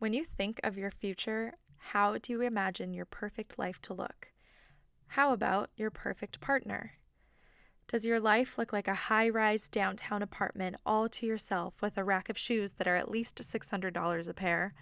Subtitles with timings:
[0.00, 4.32] When you think of your future, how do you imagine your perfect life to look?
[5.08, 6.92] How about your perfect partner?
[7.86, 12.02] Does your life look like a high rise downtown apartment all to yourself with a
[12.02, 14.72] rack of shoes that are at least $600 a pair?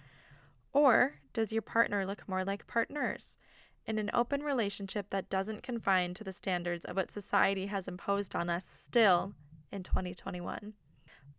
[0.71, 3.37] Or does your partner look more like partners?
[3.85, 8.37] In an open relationship that doesn't confine to the standards of what society has imposed
[8.37, 9.33] on us still
[9.69, 10.75] in 2021.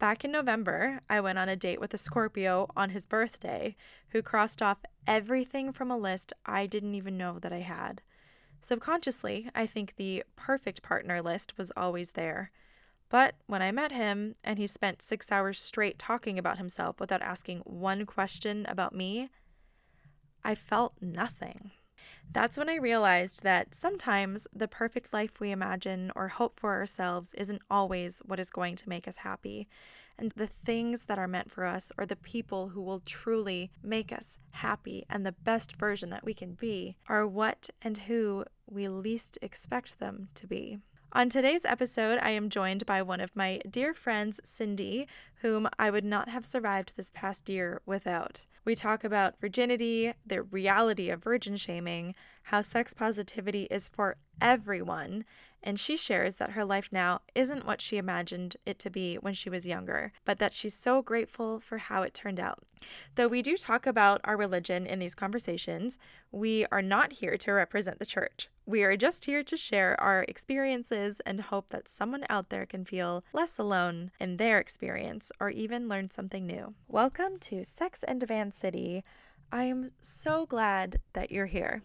[0.01, 3.77] Back in November, I went on a date with a Scorpio on his birthday
[4.09, 8.01] who crossed off everything from a list I didn't even know that I had.
[8.63, 12.51] Subconsciously, I think the perfect partner list was always there.
[13.11, 17.21] But when I met him and he spent six hours straight talking about himself without
[17.21, 19.29] asking one question about me,
[20.43, 21.73] I felt nothing.
[22.33, 27.35] That's when I realized that sometimes the perfect life we imagine or hope for ourselves
[27.35, 29.69] isn't always what is going to make us happy.
[30.19, 34.13] And the things that are meant for us or the people who will truly make
[34.13, 38.87] us happy and the best version that we can be are what and who we
[38.87, 40.79] least expect them to be.
[41.13, 45.91] On today's episode, I am joined by one of my dear friends, Cindy, whom I
[45.91, 48.47] would not have survived this past year without.
[48.65, 55.25] We talk about virginity, the reality of virgin shaming, how sex positivity is for everyone,
[55.63, 59.35] and she shares that her life now isn't what she imagined it to be when
[59.35, 62.63] she was younger, but that she's so grateful for how it turned out.
[63.15, 65.99] Though we do talk about our religion in these conversations,
[66.33, 68.49] we are not here to represent the church.
[68.65, 72.85] We are just here to share our experiences and hope that someone out there can
[72.85, 76.75] feel less alone in their experience or even learn something new.
[76.89, 79.03] Welcome to Sex and Van City.
[79.53, 81.83] I am so glad that you're here.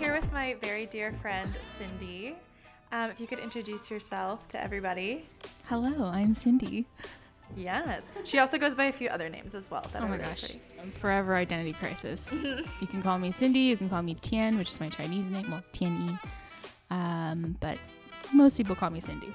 [0.00, 2.34] Here with my very dear friend Cindy.
[2.90, 5.28] Um, if you could introduce yourself to everybody.
[5.66, 6.86] Hello, I'm Cindy.
[7.54, 8.08] Yes.
[8.24, 9.84] She also goes by a few other names as well.
[9.92, 10.90] That Oh my really gosh, pretty.
[10.92, 12.32] Forever identity crisis.
[12.80, 13.58] you can call me Cindy.
[13.60, 15.50] You can call me Tian, which is my Chinese name.
[15.50, 16.18] Well, Tian Yi.
[16.90, 17.76] Um, but
[18.32, 19.34] most people call me Cindy.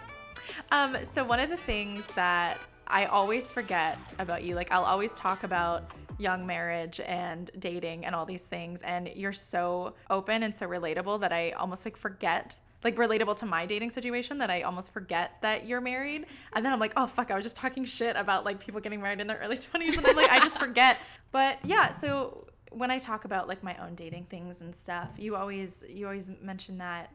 [0.72, 2.58] Um, so one of the things that
[2.88, 5.84] I always forget about you, like I'll always talk about
[6.18, 11.22] young marriage and dating and all these things, and you're so open and so relatable
[11.22, 12.58] that I almost like forget.
[12.84, 16.28] Like relatable to my dating situation that I almost forget that you're married.
[16.54, 19.02] And then I'm like, oh fuck, I was just talking shit about like people getting
[19.02, 19.98] married in their early 20s.
[19.98, 21.00] And I'm like, I just forget.
[21.32, 25.36] But yeah, so when I talk about like my own dating things and stuff, you
[25.36, 27.12] always you always mention that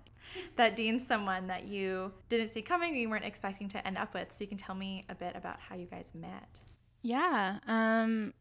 [0.56, 4.32] that Dean's someone that you didn't see coming you weren't expecting to end up with.
[4.32, 6.60] So you can tell me a bit about how you guys met.
[7.02, 7.58] Yeah.
[7.66, 8.34] Um,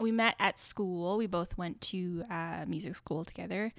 [0.00, 1.16] we met at school.
[1.16, 3.72] We both went to uh, music school together,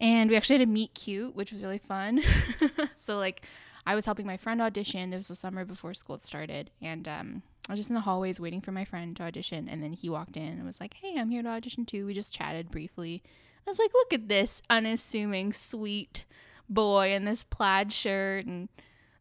[0.00, 2.22] and we actually had a meet cute, which was really fun.
[2.96, 3.42] so like,
[3.86, 5.12] I was helping my friend audition.
[5.12, 8.40] It was the summer before school started, and um, I was just in the hallways
[8.40, 11.14] waiting for my friend to audition, and then he walked in and was like, "Hey,
[11.16, 13.22] I'm here to audition too." We just chatted briefly.
[13.66, 16.24] I was like, "Look at this unassuming, sweet
[16.68, 18.68] boy in this plaid shirt and."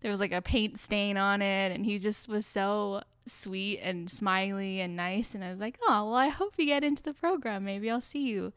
[0.01, 4.09] There was like a paint stain on it, and he just was so sweet and
[4.09, 5.35] smiley and nice.
[5.35, 7.65] And I was like, oh, well, I hope you get into the program.
[7.65, 8.53] Maybe I'll see you.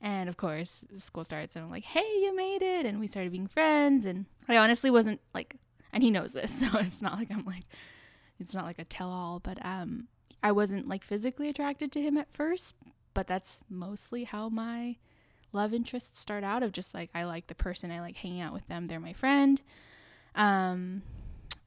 [0.00, 2.84] And of course, school starts, and I'm like, hey, you made it.
[2.84, 4.04] And we started being friends.
[4.04, 5.56] And I honestly wasn't like,
[5.92, 7.64] and he knows this, so it's not like I'm like,
[8.38, 10.08] it's not like a tell all, but um,
[10.42, 12.74] I wasn't like physically attracted to him at first,
[13.14, 14.96] but that's mostly how my
[15.52, 18.52] love interests start out of just like, I like the person, I like hanging out
[18.52, 19.62] with them, they're my friend.
[20.34, 21.02] Um,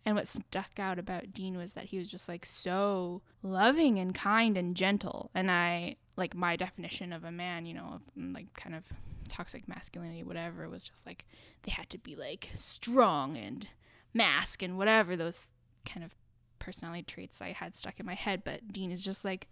[0.05, 4.15] and what stuck out about Dean was that he was just like so loving and
[4.15, 5.29] kind and gentle.
[5.35, 8.85] And I like my definition of a man, you know, of mm, like kind of
[9.27, 11.25] toxic masculinity, whatever, was just like
[11.63, 13.67] they had to be like strong and
[14.13, 15.47] mask and whatever those
[15.85, 16.15] kind of
[16.59, 18.43] personality traits I had stuck in my head.
[18.43, 19.47] But Dean is just like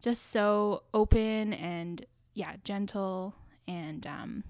[0.00, 2.04] just so open and
[2.34, 3.34] yeah, gentle
[3.66, 4.44] and um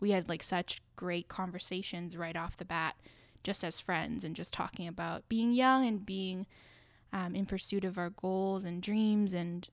[0.00, 2.96] we had like such great conversations right off the bat
[3.46, 6.46] just as friends and just talking about being young and being
[7.12, 9.68] um, in pursuit of our goals and dreams and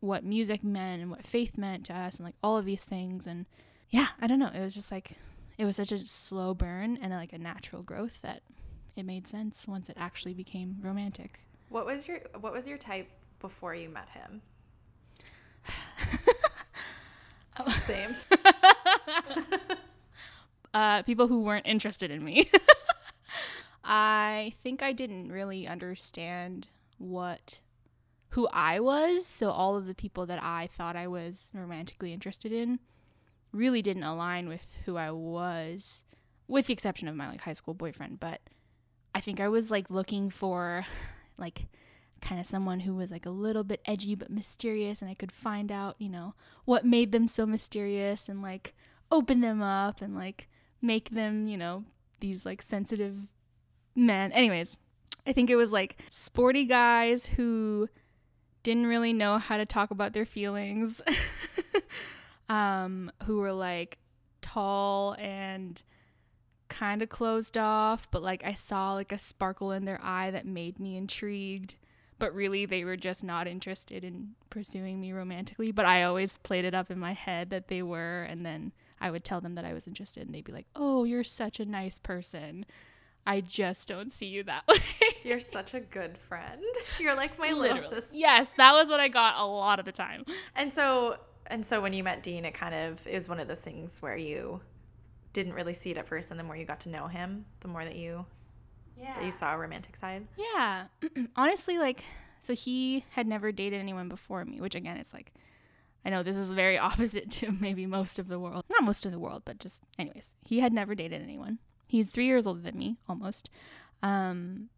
[0.00, 3.26] what music meant and what faith meant to us and like all of these things
[3.26, 3.44] and
[3.90, 5.18] yeah i don't know it was just like
[5.58, 8.40] it was such a slow burn and like a natural growth that
[8.96, 13.10] it made sense once it actually became romantic What was your what was your type
[13.38, 14.40] before you met him?
[17.86, 18.14] Same.
[20.74, 22.50] uh, people who weren't interested in me.
[23.92, 27.58] I think I didn't really understand what
[28.30, 29.26] who I was.
[29.26, 32.78] So all of the people that I thought I was romantically interested in
[33.50, 36.04] really didn't align with who I was,
[36.46, 38.20] with the exception of my like high school boyfriend.
[38.20, 38.40] But
[39.12, 40.86] I think I was like looking for
[41.36, 41.66] like
[42.20, 45.32] kind of someone who was like a little bit edgy but mysterious and I could
[45.32, 46.34] find out, you know,
[46.64, 48.72] what made them so mysterious and like
[49.10, 50.48] open them up and like
[50.80, 51.82] make them, you know,
[52.20, 53.26] these like sensitive
[53.94, 54.32] men.
[54.32, 54.78] Anyways,
[55.26, 57.88] I think it was like sporty guys who
[58.62, 61.00] didn't really know how to talk about their feelings.
[62.48, 63.98] um who were like
[64.40, 65.82] tall and
[66.70, 70.46] kind of closed off, but like I saw like a sparkle in their eye that
[70.46, 71.74] made me intrigued.
[72.18, 75.72] But really, they were just not interested in pursuing me romantically.
[75.72, 78.24] But I always played it up in my head that they were.
[78.24, 81.04] And then I would tell them that I was interested, and they'd be like, Oh,
[81.04, 82.66] you're such a nice person.
[83.26, 84.76] I just don't see you that way.
[85.24, 86.62] You're such a good friend.
[86.98, 88.16] You're like my little sister.
[88.16, 90.24] Yes, that was what I got a lot of the time.
[90.54, 93.48] And so and so when you met Dean, it kind of it was one of
[93.48, 94.60] those things where you
[95.32, 97.68] didn't really see it at first, and the more you got to know him, the
[97.68, 98.24] more that you
[98.98, 99.14] Yeah.
[99.14, 100.26] that you saw a romantic side.
[100.36, 100.84] Yeah.
[101.36, 102.04] Honestly, like,
[102.40, 105.32] so he had never dated anyone before me, which again, it's like,
[106.04, 108.64] I know this is very opposite to maybe most of the world.
[108.70, 111.58] Not most of the world, but just, anyways, he had never dated anyone.
[111.90, 113.50] He's three years older than me, almost.
[114.00, 114.68] Um,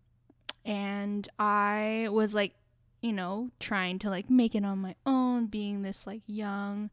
[0.64, 2.54] and I was like,
[3.02, 6.88] you know, trying to like make it on my own, being this like young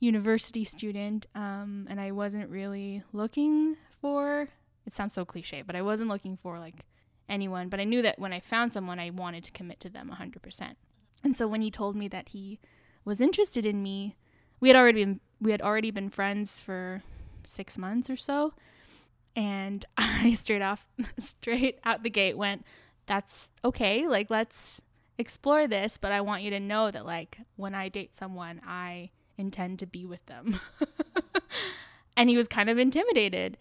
[0.00, 1.28] university student.
[1.36, 4.48] Um, and I wasn't really looking for,
[4.84, 6.84] it sounds so cliche, but I wasn't looking for like
[7.28, 7.68] anyone.
[7.68, 10.74] But I knew that when I found someone, I wanted to commit to them 100%.
[11.22, 12.58] And so when he told me that he
[13.04, 14.16] was interested in me,
[14.58, 17.04] we had already been we had already been friends for
[17.44, 18.52] six months or so,
[19.36, 20.86] and I straight off
[21.18, 22.66] straight out the gate went,
[23.06, 24.06] "That's okay.
[24.06, 24.82] Like let's
[25.18, 29.10] explore this, but I want you to know that like when I date someone, I
[29.36, 30.60] intend to be with them."
[32.16, 33.56] and he was kind of intimidated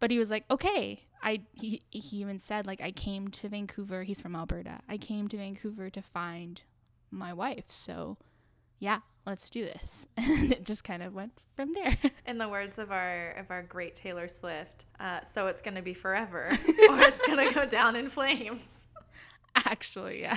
[0.00, 4.02] but he was like okay i he, he even said like i came to vancouver
[4.02, 6.62] he's from alberta i came to vancouver to find
[7.10, 8.18] my wife so
[8.78, 10.06] yeah let's do this.
[10.16, 11.96] And it just kind of went from there.
[12.26, 15.94] In the words of our of our great Taylor Swift, uh, so it's gonna be
[15.94, 16.48] forever,
[16.90, 18.88] or it's gonna go down in flames.
[19.66, 20.36] actually yeah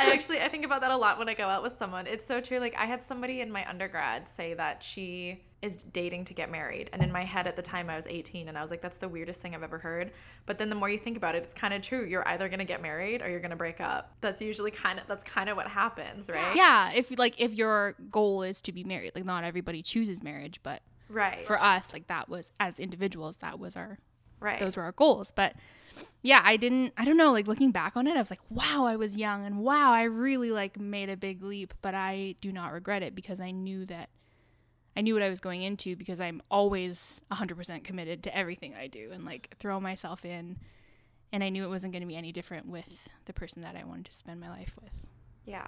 [0.00, 2.06] I actually I think about that a lot when I go out with someone.
[2.06, 2.58] It's so true.
[2.58, 6.88] Like I had somebody in my undergrad say that she is dating to get married,
[6.94, 8.96] and in my head at the time I was 18, and I was like, that's
[8.96, 10.10] the weirdest thing I've ever heard.
[10.46, 12.06] But then the more you think about it, it's kind of true.
[12.06, 14.16] You're either gonna get married or you're gonna break up.
[14.22, 16.56] That's usually kind of that's kind of what happens, right?
[16.56, 20.60] yeah if like if your goal is to be married like not everybody chooses marriage
[20.62, 21.44] but Right.
[21.46, 23.98] for us like that was as individuals that was our
[24.40, 24.58] right.
[24.58, 25.32] those were our goals.
[25.32, 25.54] But
[26.22, 28.84] yeah, I didn't I don't know, like looking back on it, I was like, wow,
[28.86, 32.52] I was young and wow, I really like made a big leap, but I do
[32.52, 34.10] not regret it because I knew that
[34.96, 38.88] I knew what I was going into because I'm always 100% committed to everything I
[38.88, 40.58] do and like throw myself in
[41.32, 43.84] and I knew it wasn't going to be any different with the person that I
[43.84, 44.92] wanted to spend my life with.
[45.44, 45.66] Yeah.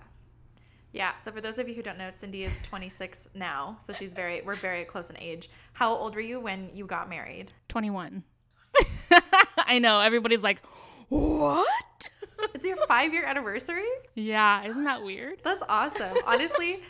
[0.92, 1.16] Yeah.
[1.16, 3.76] So for those of you who don't know, Cindy is 26 now.
[3.80, 5.48] So she's very, we're very close in age.
[5.72, 7.52] How old were you when you got married?
[7.68, 8.22] 21.
[9.56, 10.62] I know everybody's like,
[11.08, 11.66] "What?"
[12.54, 13.86] It's your five year anniversary?
[14.16, 15.38] yeah, isn't that weird?
[15.44, 16.16] That's awesome.
[16.26, 16.82] Honestly,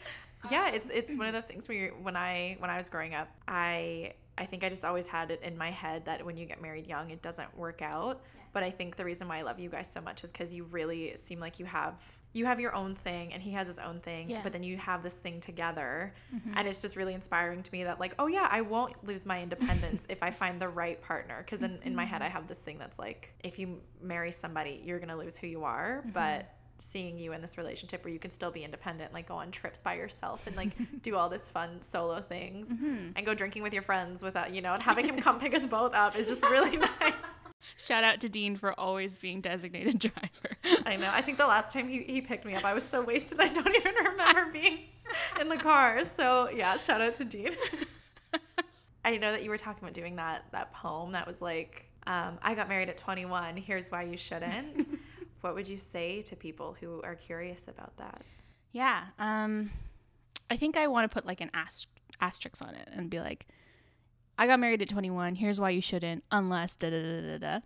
[0.50, 3.14] yeah, it's it's one of those things where you're, when I when I was growing
[3.14, 6.46] up, I I think I just always had it in my head that when you
[6.46, 8.22] get married young, it doesn't work out.
[8.54, 10.64] But I think the reason why I love you guys so much is because you
[10.64, 14.00] really seem like you have you have your own thing and he has his own
[14.00, 14.40] thing, Yeah.
[14.42, 16.52] but then you have this thing together, mm-hmm.
[16.56, 19.42] and it's just really inspiring to me that like, oh yeah, I won't lose my
[19.42, 21.42] independence if I find the right partner.
[21.44, 22.34] Because in in my head, I mm-hmm.
[22.34, 26.00] have this thing that's like, if you marry somebody, you're gonna lose who you are,
[26.00, 26.10] mm-hmm.
[26.10, 29.50] but seeing you in this relationship where you can still be independent, like go on
[29.50, 30.70] trips by yourself and like
[31.02, 32.70] do all this fun solo things
[33.14, 35.66] and go drinking with your friends without, you know, and having him come pick us
[35.66, 37.14] both up is just really nice.
[37.82, 40.56] Shout out to Dean for always being designated driver.
[40.84, 41.10] I know.
[41.12, 43.48] I think the last time he, he picked me up, I was so wasted I
[43.48, 44.80] don't even remember being
[45.40, 46.04] in the car.
[46.04, 47.50] So yeah, shout out to Dean.
[49.04, 52.38] I know that you were talking about doing that that poem that was like, um,
[52.42, 53.56] I got married at 21.
[53.56, 54.88] Here's why you shouldn't.
[55.40, 58.22] what would you say to people who are curious about that?
[58.72, 59.02] yeah.
[59.18, 59.70] Um,
[60.50, 61.88] I think I want to put like an ast-
[62.20, 63.46] asterisk on it and be like,
[64.38, 65.36] I got married at 21.
[65.36, 67.60] Here's why you shouldn't, unless da da da da da.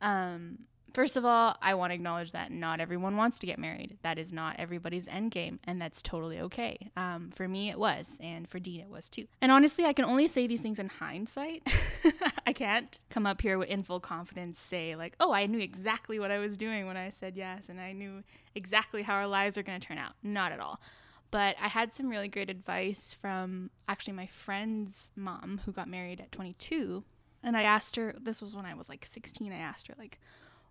[0.00, 0.58] Um,
[0.92, 3.98] First of all, I want to acknowledge that not everyone wants to get married.
[4.02, 6.90] That is not everybody's end game, and that's totally okay.
[6.96, 9.26] Um, for me, it was, and for Dean, it was too.
[9.40, 11.68] And honestly, I can only say these things in hindsight.
[12.46, 16.30] I can't come up here in full confidence say like, "Oh, I knew exactly what
[16.30, 18.24] I was doing when I said yes, and I knew
[18.54, 20.80] exactly how our lives are going to turn out." Not at all.
[21.30, 26.20] But I had some really great advice from actually my friend's mom who got married
[26.20, 27.04] at 22,
[27.42, 28.14] and I asked her.
[28.20, 29.52] This was when I was like 16.
[29.52, 30.18] I asked her like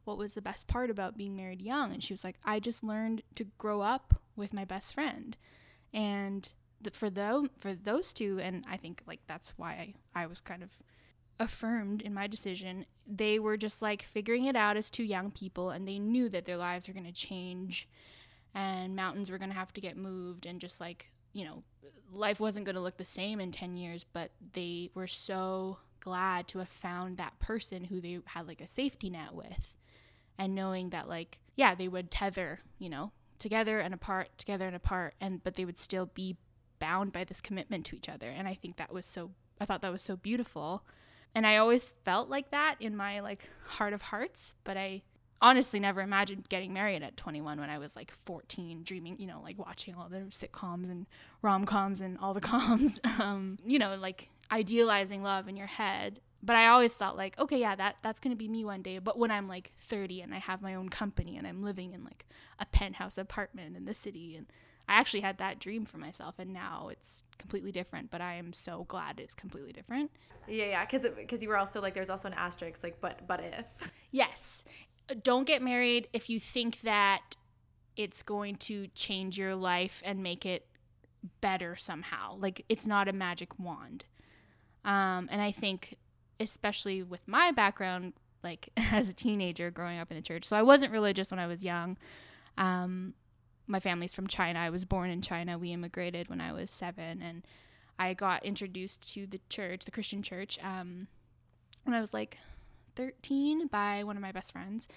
[0.09, 2.83] what was the best part about being married young and she was like i just
[2.83, 5.37] learned to grow up with my best friend
[5.93, 6.49] and
[6.81, 10.41] the, for them for those two and i think like that's why I, I was
[10.41, 10.71] kind of
[11.39, 15.69] affirmed in my decision they were just like figuring it out as two young people
[15.69, 17.87] and they knew that their lives were going to change
[18.53, 21.63] and mountains were going to have to get moved and just like you know
[22.11, 26.47] life wasn't going to look the same in 10 years but they were so glad
[26.47, 29.75] to have found that person who they had like a safety net with
[30.37, 34.75] and knowing that like yeah they would tether you know together and apart together and
[34.75, 36.37] apart and but they would still be
[36.79, 39.81] bound by this commitment to each other and i think that was so i thought
[39.81, 40.83] that was so beautiful.
[41.35, 45.03] And i always felt like that in my like heart of hearts but i
[45.41, 49.41] honestly never imagined getting married at 21 when i was like 14 dreaming you know
[49.43, 51.05] like watching all the sitcoms and
[51.41, 56.55] rom-coms and all the coms um, you know like idealizing love in your head but
[56.55, 58.99] I always thought like, okay, yeah, that that's gonna be me one day.
[58.99, 62.03] But when I'm like 30 and I have my own company and I'm living in
[62.03, 62.25] like
[62.59, 64.45] a penthouse apartment in the city, and
[64.87, 68.09] I actually had that dream for myself, and now it's completely different.
[68.09, 70.11] But I am so glad it's completely different.
[70.47, 73.41] Yeah, yeah, because because you were also like, there's also an asterisk, like, but but
[73.41, 74.63] if yes,
[75.23, 77.35] don't get married if you think that
[77.95, 80.65] it's going to change your life and make it
[81.41, 82.37] better somehow.
[82.37, 84.05] Like it's not a magic wand.
[84.85, 85.97] Um, and I think
[86.39, 88.13] especially with my background,
[88.43, 90.45] like as a teenager growing up in the church.
[90.45, 91.97] So I wasn't religious when I was young.
[92.57, 93.13] Um,
[93.67, 94.59] my family's from China.
[94.59, 95.57] I was born in China.
[95.57, 97.45] We immigrated when I was seven, and
[97.99, 101.07] I got introduced to the church, the Christian church, um,
[101.83, 102.37] when I was like
[102.99, 104.87] 13 by one of my best friends.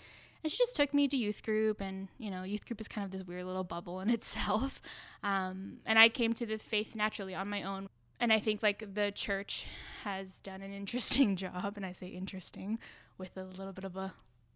[0.42, 3.04] And she just took me to youth group, and you know, youth group is kind
[3.04, 4.82] of this weird little bubble in itself.
[5.22, 7.88] Um, and I came to the faith naturally on my own
[8.22, 9.66] and I think like the church
[10.04, 12.78] has done an interesting job, and I say interesting
[13.18, 14.14] with a little bit of a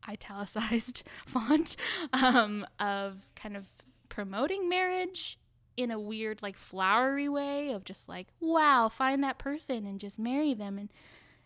[0.09, 1.75] italicized font
[2.13, 3.69] um, of kind of
[4.09, 5.37] promoting marriage
[5.77, 10.19] in a weird like flowery way of just like wow find that person and just
[10.19, 10.91] marry them and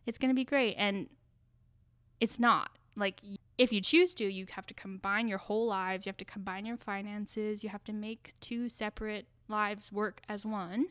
[0.05, 1.09] it's going to be great and
[2.21, 3.21] it's not like
[3.59, 6.67] if you choose to you have to combine your whole lives you have to combine
[6.67, 10.87] your finances you have to make two separate lives work as one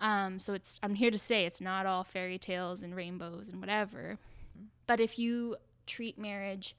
[0.00, 3.60] um, so it's I'm here to say it's not all fairy tales and rainbows and
[3.60, 4.18] whatever.
[4.86, 5.56] But if you
[5.86, 6.74] treat marriage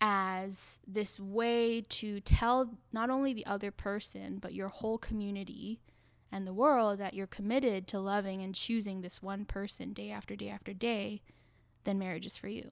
[0.00, 5.80] as this way to tell not only the other person but your whole community
[6.30, 10.36] and the world that you're committed to loving and choosing this one person day after
[10.36, 11.20] day after day,
[11.84, 12.70] then marriage is for you.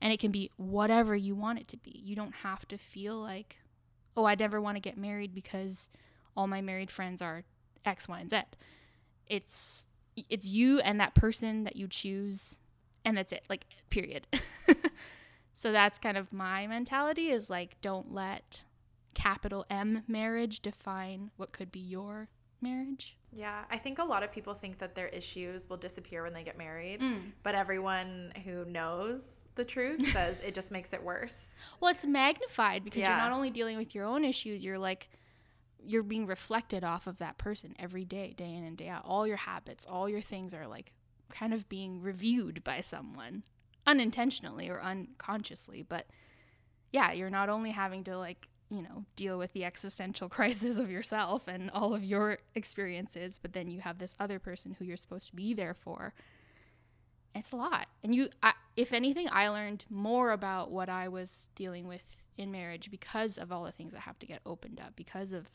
[0.00, 1.90] And it can be whatever you want it to be.
[1.90, 3.58] You don't have to feel like,
[4.16, 5.88] oh, I never want to get married because
[6.36, 7.44] all my married friends are
[7.84, 8.42] X, Y, and Z
[9.26, 9.84] it's
[10.16, 12.58] it's you and that person that you choose
[13.04, 14.26] and that's it like period
[15.54, 18.62] so that's kind of my mentality is like don't let
[19.14, 22.28] capital M marriage define what could be your
[22.60, 23.16] marriage.
[23.32, 26.42] Yeah, I think a lot of people think that their issues will disappear when they
[26.42, 27.20] get married, mm.
[27.42, 31.54] but everyone who knows the truth says it just makes it worse.
[31.80, 33.10] Well, it's magnified because yeah.
[33.10, 35.10] you're not only dealing with your own issues, you're like
[35.86, 39.02] you're being reflected off of that person every day, day in and day out.
[39.04, 40.92] All your habits, all your things are like
[41.30, 43.44] kind of being reviewed by someone
[43.86, 45.82] unintentionally or unconsciously.
[45.82, 46.06] But
[46.92, 50.90] yeah, you're not only having to like, you know, deal with the existential crisis of
[50.90, 54.96] yourself and all of your experiences, but then you have this other person who you're
[54.96, 56.14] supposed to be there for.
[57.34, 57.86] It's a lot.
[58.02, 62.50] And you, I, if anything, I learned more about what I was dealing with in
[62.50, 65.46] marriage because of all the things that have to get opened up, because of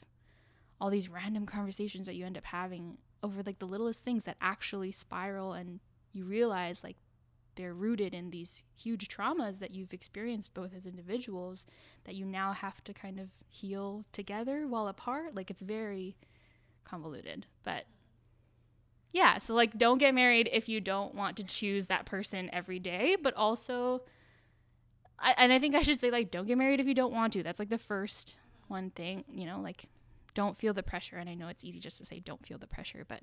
[0.79, 4.35] all these random conversations that you end up having over like the littlest things that
[4.41, 5.79] actually spiral and
[6.11, 6.97] you realize like
[7.55, 11.65] they're rooted in these huge traumas that you've experienced both as individuals
[12.05, 16.15] that you now have to kind of heal together while apart like it's very
[16.83, 17.85] convoluted but
[19.11, 22.79] yeah so like don't get married if you don't want to choose that person every
[22.79, 24.01] day but also
[25.19, 27.33] I, and i think i should say like don't get married if you don't want
[27.33, 29.87] to that's like the first one thing you know like
[30.33, 31.17] don't feel the pressure.
[31.17, 33.21] And I know it's easy just to say, don't feel the pressure, but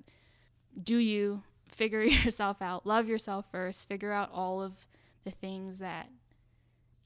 [0.81, 2.85] do you figure yourself out?
[2.85, 3.87] Love yourself first.
[3.87, 4.87] Figure out all of
[5.23, 6.09] the things that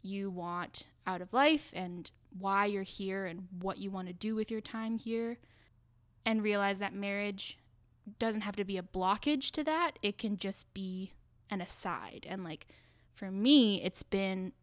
[0.01, 4.35] you want out of life and why you're here and what you want to do
[4.35, 5.37] with your time here.
[6.25, 7.57] And realize that marriage
[8.19, 11.13] doesn't have to be a blockage to that, it can just be
[11.49, 12.25] an aside.
[12.29, 12.67] And like
[13.13, 14.53] for me, it's been,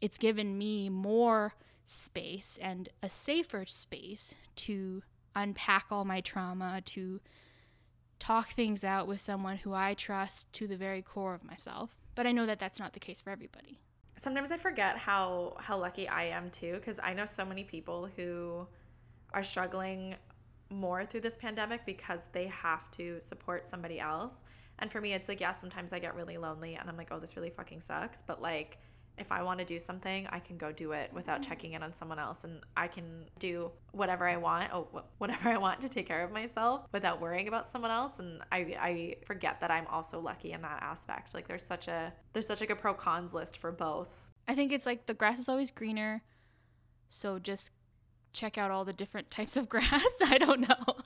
[0.00, 1.54] it's given me more
[1.84, 5.02] space and a safer space to
[5.34, 7.20] unpack all my trauma, to
[8.20, 11.96] talk things out with someone who I trust to the very core of myself.
[12.14, 13.80] But I know that that's not the case for everybody.
[14.16, 18.06] Sometimes I forget how how lucky I am too cuz I know so many people
[18.16, 18.68] who
[19.32, 20.14] are struggling
[20.68, 24.44] more through this pandemic because they have to support somebody else.
[24.78, 27.18] And for me it's like yeah, sometimes I get really lonely and I'm like, "Oh,
[27.18, 28.78] this really fucking sucks." But like
[29.20, 31.50] if I want to do something, I can go do it without mm-hmm.
[31.50, 35.58] checking in on someone else and I can do whatever I want, oh, whatever I
[35.58, 39.60] want to take care of myself without worrying about someone else and I I forget
[39.60, 41.34] that I'm also lucky in that aspect.
[41.34, 44.08] Like there's such a there's such like a pro cons list for both.
[44.48, 46.22] I think it's like the grass is always greener.
[47.08, 47.72] So just
[48.32, 50.14] check out all the different types of grass.
[50.24, 50.96] I don't know.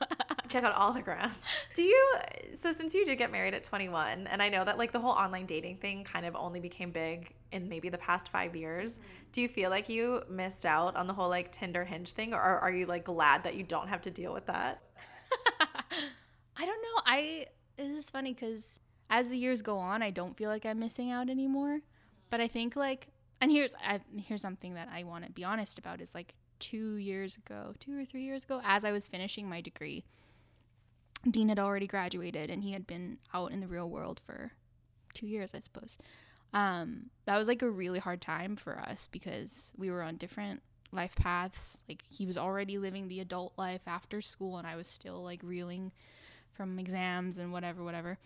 [0.55, 1.43] Check out all the grass.
[1.75, 2.09] Do you
[2.55, 5.11] so since you did get married at 21 and I know that like the whole
[5.11, 9.09] online dating thing kind of only became big in maybe the past 5 years, mm-hmm.
[9.33, 12.41] do you feel like you missed out on the whole like Tinder Hinge thing or
[12.41, 14.83] are you like glad that you don't have to deal with that?
[16.57, 17.03] I don't know.
[17.05, 17.47] I
[17.77, 18.81] this is funny cuz
[19.11, 21.81] as the years go on, I don't feel like I'm missing out anymore.
[22.31, 23.09] But I think like
[23.41, 26.97] and here's I, here's something that I want to be honest about is like 2
[26.97, 30.05] years ago, 2 or 3 years ago as I was finishing my degree,
[31.31, 34.53] Dean had already graduated and he had been out in the real world for
[35.15, 35.97] two years, I suppose.
[36.53, 40.63] Um, that was like a really hard time for us because we were on different
[40.93, 41.81] life paths.
[41.89, 45.41] Like he was already living the adult life after school, and I was still like
[45.43, 45.93] reeling
[46.53, 48.19] from exams and whatever, whatever.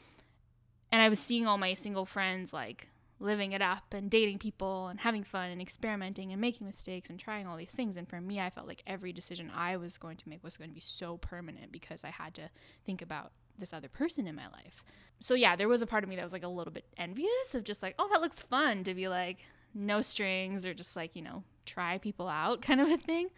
[0.92, 2.88] And I was seeing all my single friends like
[3.20, 7.18] living it up and dating people and having fun and experimenting and making mistakes and
[7.18, 7.96] trying all these things.
[7.96, 10.70] And for me, I felt like every decision I was going to make was going
[10.70, 12.50] to be so permanent because I had to
[12.84, 14.84] think about this other person in my life.
[15.18, 17.54] So yeah, there was a part of me that was like a little bit envious
[17.54, 19.38] of just like, oh, that looks fun to be like
[19.74, 23.28] no strings or just like, you know, try people out kind of a thing.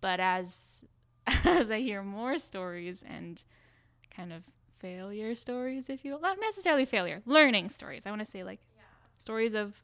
[0.00, 0.84] But as
[1.46, 3.42] as I hear more stories and
[4.14, 4.44] kind of
[4.78, 8.04] failure stories, if you will, not necessarily failure, learning stories.
[8.04, 8.60] I want to say like
[9.16, 9.82] stories of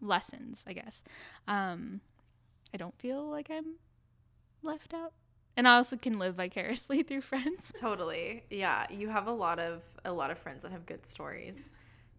[0.00, 1.02] lessons, I guess.
[1.48, 2.00] Um,
[2.72, 3.76] I don't feel like I'm
[4.62, 5.12] left out.
[5.56, 7.72] And I also can live vicariously through friends.
[7.78, 8.44] Totally.
[8.50, 11.72] Yeah, you have a lot of a lot of friends that have good stories.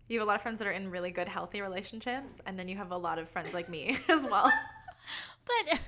[0.07, 2.67] You have a lot of friends that are in really good healthy relationships and then
[2.67, 4.51] you have a lot of friends like me as well.
[5.45, 5.79] but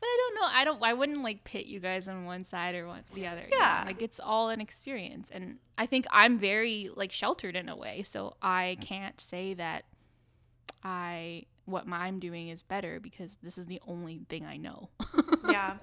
[0.00, 0.48] but I don't know.
[0.50, 0.82] I don't.
[0.82, 3.42] I wouldn't like pit you guys on one side or one the other.
[3.50, 3.80] Yeah.
[3.80, 3.90] You know?
[3.90, 8.02] Like it's all an experience, and I think I'm very like sheltered in a way,
[8.02, 9.84] so I can't say that
[10.82, 14.88] I what I'm doing is better because this is the only thing I know.
[15.48, 15.74] yeah.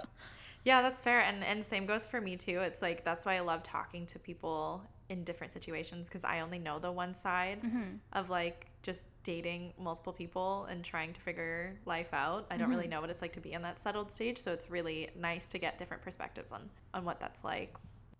[0.63, 1.21] Yeah, that's fair.
[1.21, 2.59] And and same goes for me too.
[2.59, 6.59] It's like that's why I love talking to people in different situations because I only
[6.59, 7.95] know the one side mm-hmm.
[8.13, 12.47] of like just dating multiple people and trying to figure life out.
[12.49, 12.77] I don't mm-hmm.
[12.77, 15.49] really know what it's like to be in that settled stage, so it's really nice
[15.49, 17.75] to get different perspectives on on what that's like.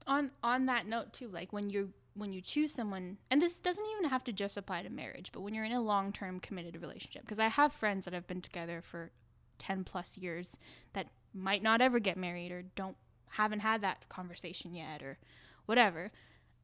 [0.06, 3.86] On on that note too, like when you when you choose someone, and this doesn't
[3.98, 7.22] even have to just apply to marriage, but when you're in a long-term committed relationship,
[7.22, 9.12] because I have friends that have been together for
[9.60, 10.60] 10 plus years
[10.94, 12.98] that might not ever get married or don't
[13.30, 15.18] haven't had that conversation yet or
[15.66, 16.12] whatever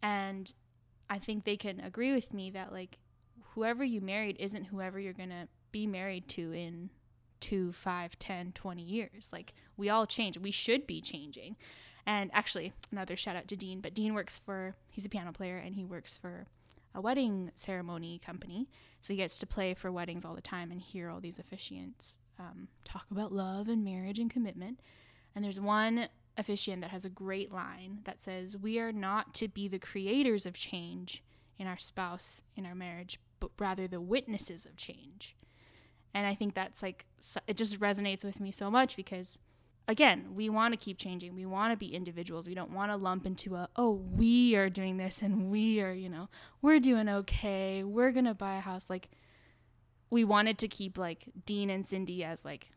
[0.01, 0.51] and
[1.09, 2.99] I think they can agree with me that like
[3.55, 6.89] whoever you married isn't whoever you're going to be married to in
[7.39, 9.29] two, five, ten, twenty years.
[9.31, 10.37] Like we all change.
[10.37, 11.55] We should be changing.
[12.05, 15.57] And actually, another shout out to Dean, but Dean works for, he's a piano player
[15.57, 16.47] and he works for
[16.93, 18.67] a wedding ceremony company.
[19.01, 22.17] So he gets to play for weddings all the time and hear all these officiants
[22.39, 24.79] um, talk about love and marriage and commitment.
[25.35, 29.47] And there's one officiant that has a great line that says, We are not to
[29.47, 31.23] be the creators of change
[31.57, 35.35] in our spouse, in our marriage, but rather the witnesses of change.
[36.13, 37.05] And I think that's like,
[37.47, 39.39] it just resonates with me so much because,
[39.87, 41.35] again, we want to keep changing.
[41.35, 42.47] We want to be individuals.
[42.47, 45.91] We don't want to lump into a, oh, we are doing this and we are,
[45.91, 46.29] you know,
[46.61, 47.83] we're doing okay.
[47.83, 48.89] We're going to buy a house.
[48.89, 49.09] Like,
[50.09, 52.69] we wanted to keep like Dean and Cindy as like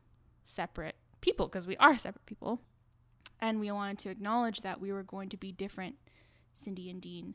[0.44, 2.62] separate people because we are separate people.
[3.38, 5.96] And we wanted to acknowledge that we were going to be different,
[6.54, 7.34] Cindy and Dean,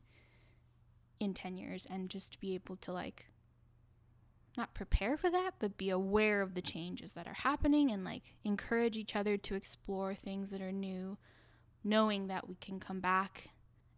[1.21, 3.27] in 10 years and just be able to like
[4.57, 8.23] not prepare for that, but be aware of the changes that are happening and like
[8.43, 11.17] encourage each other to explore things that are new,
[11.83, 13.49] knowing that we can come back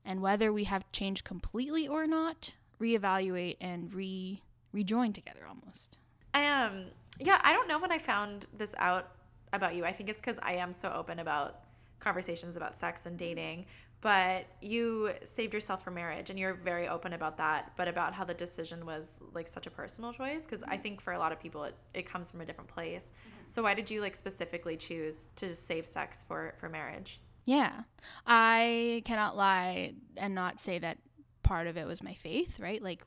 [0.05, 5.97] and whether we have changed completely or not, reevaluate and re rejoin together almost.
[6.33, 6.85] I um,
[7.19, 9.11] yeah, I don't know when I found this out
[9.53, 9.85] about you.
[9.85, 11.61] I think it's because I am so open about
[11.99, 13.65] conversations about sex and dating.
[14.03, 17.71] But you saved yourself for marriage, and you're very open about that.
[17.77, 21.13] But about how the decision was like such a personal choice, because I think for
[21.13, 23.13] a lot of people, it, it comes from a different place.
[23.47, 27.21] So why did you like specifically choose to save sex for for marriage?
[27.45, 27.83] Yeah.
[28.27, 30.97] I cannot lie and not say that
[31.41, 32.81] part of it was my faith, right?
[32.81, 33.03] Like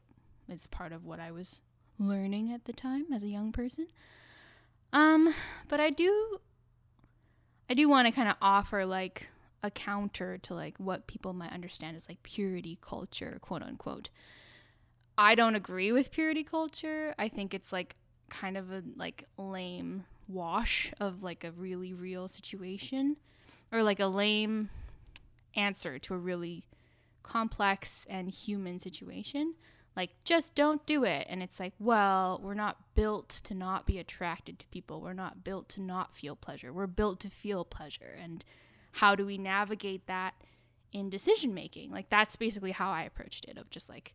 [0.48, 1.60] it's part of what I was
[1.98, 3.86] learning at the time as a young person.
[4.94, 5.34] Um,
[5.68, 6.40] but I do
[7.68, 9.28] I do want to kind of offer like
[9.62, 14.10] a counter to like what people might understand as like purity culture, quote unquote.
[15.18, 17.14] I don't agree with purity culture.
[17.18, 17.96] I think it's like
[18.28, 23.16] kind of a like lame wash of like a really real situation
[23.72, 24.68] or like a lame
[25.54, 26.64] answer to a really
[27.22, 29.54] complex and human situation.
[29.96, 31.26] Like, just don't do it.
[31.28, 35.00] And it's like, well, we're not built to not be attracted to people.
[35.00, 36.70] We're not built to not feel pleasure.
[36.70, 38.14] We're built to feel pleasure.
[38.22, 38.44] And
[38.96, 40.34] how do we navigate that
[40.90, 41.90] in decision making?
[41.90, 44.14] Like, that's basically how I approached it of just like,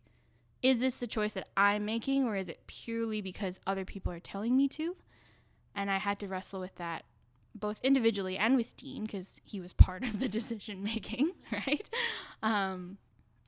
[0.63, 4.19] is this the choice that I'm making or is it purely because other people are
[4.19, 4.95] telling me to?
[5.75, 7.05] And I had to wrestle with that
[7.53, 11.87] both individually and with Dean because he was part of the decision making, right?
[12.41, 12.97] Um,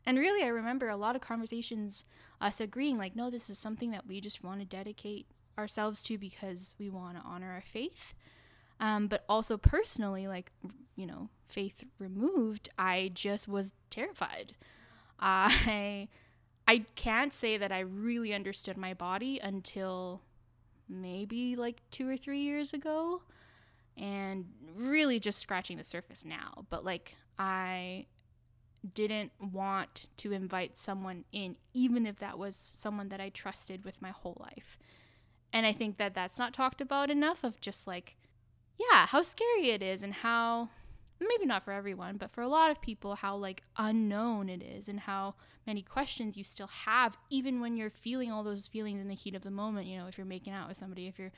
[0.06, 2.06] and really, I remember a lot of conversations,
[2.42, 5.26] us agreeing, like, no, this is something that we just want to dedicate
[5.58, 8.14] ourselves to because we want to honor our faith.
[8.80, 10.52] Um, but also personally, like,
[10.96, 14.56] you know, faith removed, I just was terrified.
[15.20, 16.08] I.
[16.66, 20.22] I can't say that I really understood my body until
[20.88, 23.22] maybe like two or three years ago
[23.98, 26.66] and really just scratching the surface now.
[26.70, 28.06] But like, I
[28.94, 34.02] didn't want to invite someone in, even if that was someone that I trusted with
[34.02, 34.78] my whole life.
[35.52, 38.18] And I think that that's not talked about enough of just like,
[38.78, 40.70] yeah, how scary it is and how
[41.20, 44.88] maybe not for everyone, but for a lot of people, how like unknown it is
[44.88, 49.08] and how many questions you still have, even when you're feeling all those feelings in
[49.08, 49.88] the heat of the moment.
[49.88, 51.32] You know, if you're making out with somebody, if you're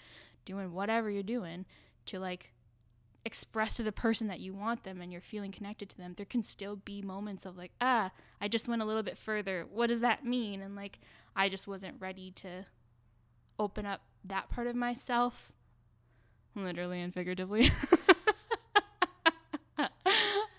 [0.45, 1.65] doing whatever you're doing,
[2.07, 2.53] to like
[3.25, 6.25] express to the person that you want them and you're feeling connected to them, there
[6.25, 9.65] can still be moments of like, ah, I just went a little bit further.
[9.71, 10.61] What does that mean?
[10.61, 10.99] And like,
[11.35, 12.65] I just wasn't ready to
[13.57, 15.53] open up that part of myself,
[16.55, 17.69] literally and figuratively.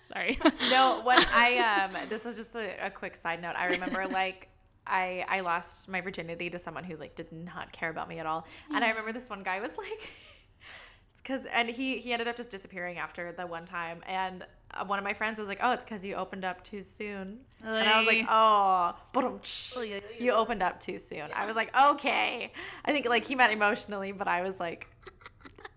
[0.05, 0.37] Sorry.
[0.69, 3.55] no, when I um, this was just a, a quick side note.
[3.57, 4.49] I remember like.
[4.89, 8.25] I, I lost my virginity to someone who like did not care about me at
[8.25, 8.47] all.
[8.73, 10.09] And I remember this one guy was like
[11.27, 14.97] because and he he ended up just disappearing after the one time and uh, one
[14.97, 17.97] of my friends was like oh it's because you opened up too soon and i
[17.97, 19.75] was like oh but
[20.19, 22.51] you opened up too soon i was like okay
[22.85, 24.87] i think like he meant emotionally but i was like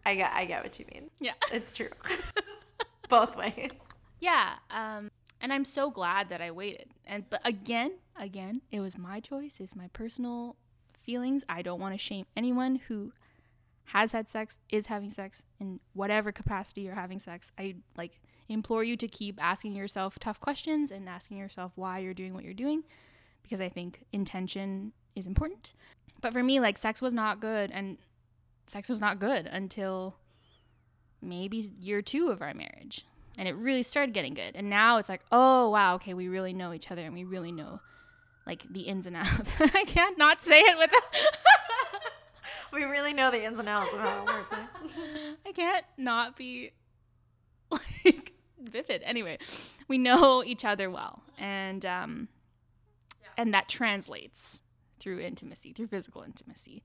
[0.05, 1.11] i get i get what you mean.
[1.21, 1.33] Yeah.
[1.53, 1.91] It's true.
[3.09, 3.83] Both ways.
[4.21, 5.11] Yeah um
[5.41, 6.89] and i'm so glad that i waited.
[7.07, 10.57] And but again again it was my choice it's my personal
[11.03, 11.45] feelings.
[11.49, 13.13] I don't want to shame anyone who
[13.87, 18.85] has had sex, is having sex in whatever capacity you're having sex, I like implore
[18.85, 22.55] you to keep asking yourself tough questions and asking yourself why you're doing what you're
[22.55, 22.85] doing
[23.43, 25.73] because I think intention is important.
[26.21, 27.99] But for me, like sex was not good and
[28.71, 30.15] sex was not good until
[31.21, 33.05] maybe year 2 of our marriage.
[33.37, 34.55] And it really started getting good.
[34.55, 37.51] And now it's like, "Oh, wow, okay, we really know each other and we really
[37.51, 37.81] know
[38.47, 41.03] like the ins and outs." I can't not say it without
[42.73, 44.53] we really know the ins and outs of how it works.
[45.47, 46.71] I can't not be
[47.71, 49.03] like vivid.
[49.05, 49.39] Anyway,
[49.89, 52.29] we know each other well, and um,
[53.21, 53.29] yeah.
[53.37, 54.63] and that translates
[55.01, 56.85] through intimacy, through physical intimacy.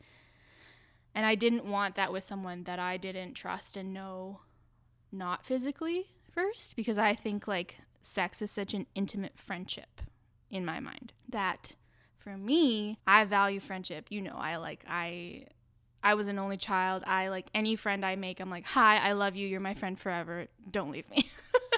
[1.15, 4.41] And I didn't want that with someone that I didn't trust and know
[5.12, 10.01] not physically first, because I think like sex is such an intimate friendship
[10.51, 11.73] in my mind that
[12.17, 14.08] for me, I value friendship.
[14.10, 15.45] You know, I like I
[16.04, 17.04] I was an only child.
[17.08, 19.47] I like any friend I make, I'm like, hi, I love you.
[19.47, 20.47] You're my friend forever.
[20.69, 21.30] Don't leave me.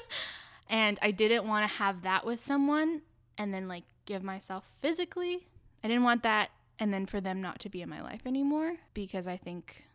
[0.70, 3.04] and I didn't want to have that with someone
[3.38, 5.48] and then like give myself physically.
[5.84, 8.78] I didn't want that and then for them not to be in my life anymore
[8.94, 9.86] because I think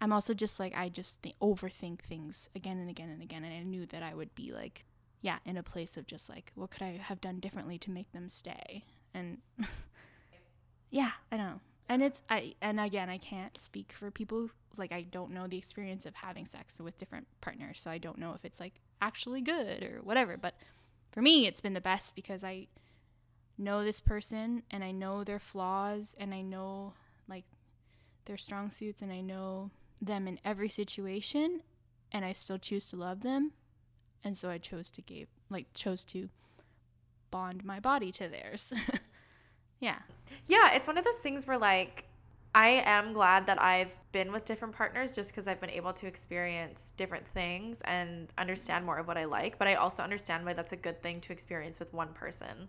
[0.00, 3.44] I'm also just like, I just th- overthink things again and again and again.
[3.44, 4.84] And I knew that I would be like,
[5.20, 8.12] yeah, in a place of just like, what could I have done differently to make
[8.12, 8.84] them stay?
[9.14, 9.38] And
[10.90, 14.92] yeah, I don't know and it's i and again i can't speak for people like
[14.92, 18.32] i don't know the experience of having sex with different partners so i don't know
[18.34, 20.54] if it's like actually good or whatever but
[21.12, 22.66] for me it's been the best because i
[23.58, 26.92] know this person and i know their flaws and i know
[27.28, 27.44] like
[28.26, 31.62] their strong suits and I know them in every situation
[32.12, 33.52] and I still choose to love them.
[34.22, 36.28] And so I chose to give like chose to
[37.30, 38.72] bond my body to theirs.
[39.80, 39.98] yeah.
[40.46, 42.04] Yeah, it's one of those things where like
[42.54, 46.06] I am glad that I've been with different partners just because I've been able to
[46.06, 49.58] experience different things and understand more of what I like.
[49.58, 52.68] But I also understand why that's a good thing to experience with one person.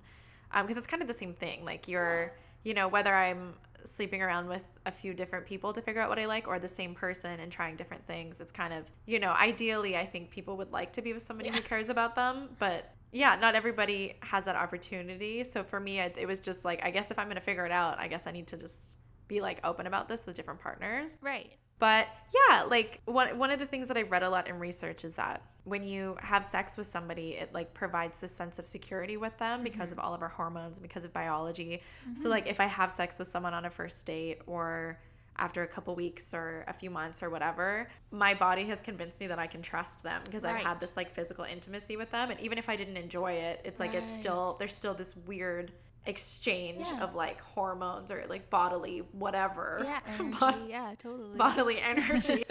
[0.51, 1.63] Because um, it's kind of the same thing.
[1.65, 2.33] Like you're,
[2.63, 6.19] you know, whether I'm sleeping around with a few different people to figure out what
[6.19, 9.31] I like or the same person and trying different things, it's kind of, you know,
[9.31, 11.55] ideally, I think people would like to be with somebody yeah.
[11.55, 12.49] who cares about them.
[12.59, 15.43] But yeah, not everybody has that opportunity.
[15.43, 17.65] So for me, it, it was just like, I guess if I'm going to figure
[17.65, 20.59] it out, I guess I need to just be like open about this with different
[20.59, 21.17] partners.
[21.21, 21.55] Right.
[21.79, 22.07] But
[22.49, 25.13] yeah, like one one of the things that I read a lot in research is
[25.15, 29.37] that when you have sex with somebody, it like provides this sense of security with
[29.37, 29.99] them because mm-hmm.
[29.99, 31.81] of all of our hormones and because of biology.
[32.07, 32.21] Mm-hmm.
[32.21, 34.97] So like if I have sex with someone on a first date or
[35.39, 39.27] after a couple weeks or a few months or whatever, my body has convinced me
[39.27, 40.55] that I can trust them because right.
[40.55, 42.31] I've had this like physical intimacy with them.
[42.31, 43.99] And even if I didn't enjoy it, it's like right.
[43.99, 45.71] it's still there's still this weird
[46.07, 47.03] exchange yeah.
[47.03, 49.81] of like hormones or like bodily whatever.
[49.83, 50.69] Yeah, energy.
[50.69, 51.37] yeah, totally.
[51.37, 52.45] Bodily energy.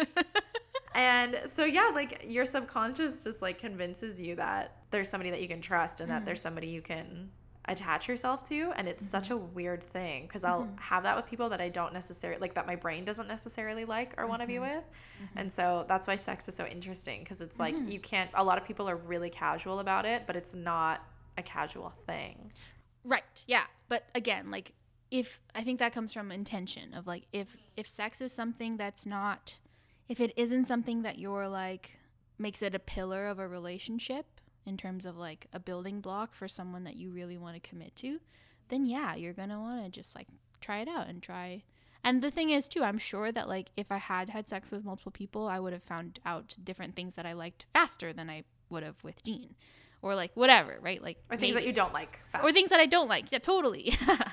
[0.94, 5.48] and so yeah, like your subconscious just like convinces you that there's somebody that you
[5.48, 6.18] can trust and mm-hmm.
[6.18, 7.30] that there's somebody you can
[7.68, 9.10] attach yourself to and it's mm-hmm.
[9.10, 10.76] such a weird thing because I'll mm-hmm.
[10.76, 14.14] have that with people that I don't necessarily like that my brain doesn't necessarily like
[14.18, 14.76] or want to be mm-hmm.
[14.76, 14.84] with.
[14.84, 15.38] Mm-hmm.
[15.38, 17.88] And so that's why sex is so interesting because it's like mm-hmm.
[17.88, 21.02] you can't a lot of people are really casual about it, but it's not
[21.38, 22.52] a casual thing.
[23.06, 23.44] Right.
[23.46, 23.64] Yeah.
[23.88, 24.72] But again, like
[25.10, 29.06] if I think that comes from intention of like if if sex is something that's
[29.06, 29.56] not
[30.08, 31.98] if it isn't something that you're like
[32.38, 34.26] makes it a pillar of a relationship
[34.66, 37.94] in terms of like a building block for someone that you really want to commit
[37.96, 38.20] to,
[38.68, 40.26] then yeah, you're going to want to just like
[40.60, 41.62] try it out and try
[42.02, 44.84] and the thing is too, I'm sure that like if I had had sex with
[44.84, 48.44] multiple people, I would have found out different things that I liked faster than I
[48.68, 49.54] would have with Dean
[50.06, 51.02] or like whatever, right?
[51.02, 51.64] Like or things maybe.
[51.64, 52.44] that you don't like, fast.
[52.44, 53.30] or things that I don't like.
[53.32, 53.92] Yeah, totally,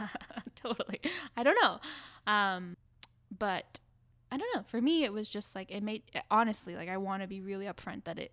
[0.55, 1.01] totally.
[1.35, 1.79] I don't know,
[2.31, 2.77] um,
[3.37, 3.79] but
[4.31, 4.63] I don't know.
[4.63, 7.65] For me, it was just like it made honestly like I want to be really
[7.65, 8.31] upfront that it.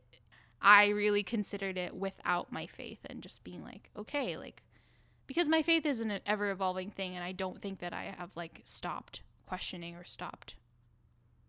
[0.63, 4.63] I really considered it without my faith and just being like, okay, like
[5.27, 8.31] because my faith is an ever evolving thing, and I don't think that I have
[8.35, 10.57] like stopped questioning or stopped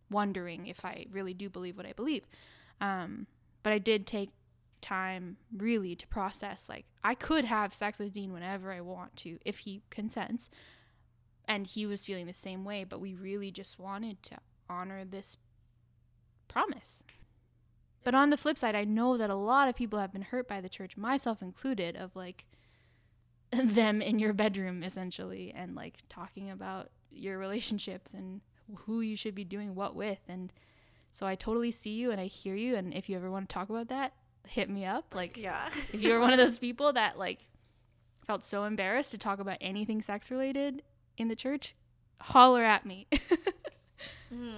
[0.09, 2.23] wondering if I really do believe what I believe.
[2.79, 3.27] Um,
[3.63, 4.29] but I did take
[4.81, 9.37] time really to process like I could have sex with Dean whenever I want to
[9.45, 10.49] if he consents.
[11.45, 14.37] And he was feeling the same way, but we really just wanted to
[14.69, 15.37] honor this
[16.47, 17.03] promise.
[18.03, 20.47] But on the flip side, I know that a lot of people have been hurt
[20.47, 22.45] by the church, myself included, of like
[23.51, 28.41] them in your bedroom essentially and like talking about your relationships and
[28.85, 30.53] who you should be doing what with and
[31.09, 33.53] so I totally see you and I hear you and if you ever want to
[33.53, 34.13] talk about that,
[34.47, 35.13] hit me up.
[35.13, 35.69] Like, yeah.
[35.93, 37.39] if you were one of those people that like
[38.25, 40.83] felt so embarrassed to talk about anything sex related
[41.17, 41.75] in the church,
[42.21, 43.07] holler at me.
[44.33, 44.53] mm.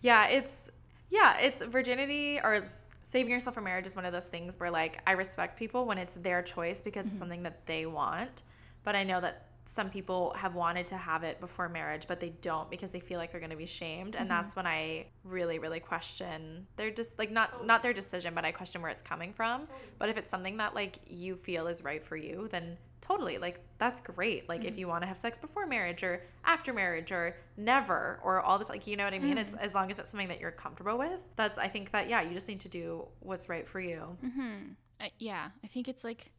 [0.00, 0.70] Yeah, it's
[1.10, 2.70] yeah, it's virginity or
[3.04, 5.98] saving yourself for marriage is one of those things where like I respect people when
[5.98, 7.12] it's their choice because mm-hmm.
[7.12, 8.42] it's something that they want,
[8.82, 12.30] but I know that some people have wanted to have it before marriage but they
[12.40, 14.36] don't because they feel like they're going to be shamed and mm-hmm.
[14.36, 18.52] that's when i really really question they're just like not not their decision but i
[18.52, 19.66] question where it's coming from
[19.98, 23.60] but if it's something that like you feel is right for you then totally like
[23.78, 24.68] that's great like mm-hmm.
[24.68, 28.58] if you want to have sex before marriage or after marriage or never or all
[28.58, 29.38] the like you know what i mean mm-hmm.
[29.38, 32.22] it's as long as it's something that you're comfortable with that's i think that yeah
[32.22, 34.72] you just need to do what's right for you mm-hmm.
[35.00, 36.30] uh, yeah i think it's like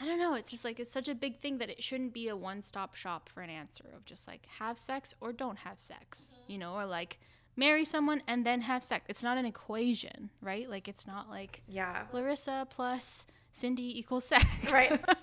[0.00, 0.34] I don't know.
[0.34, 2.94] It's just like it's such a big thing that it shouldn't be a one stop
[2.94, 6.52] shop for an answer of just like have sex or don't have sex, mm-hmm.
[6.52, 7.18] you know, or like
[7.56, 9.06] marry someone and then have sex.
[9.08, 10.68] It's not an equation, right?
[10.68, 15.02] Like it's not like yeah, Larissa plus Cindy equals sex, right?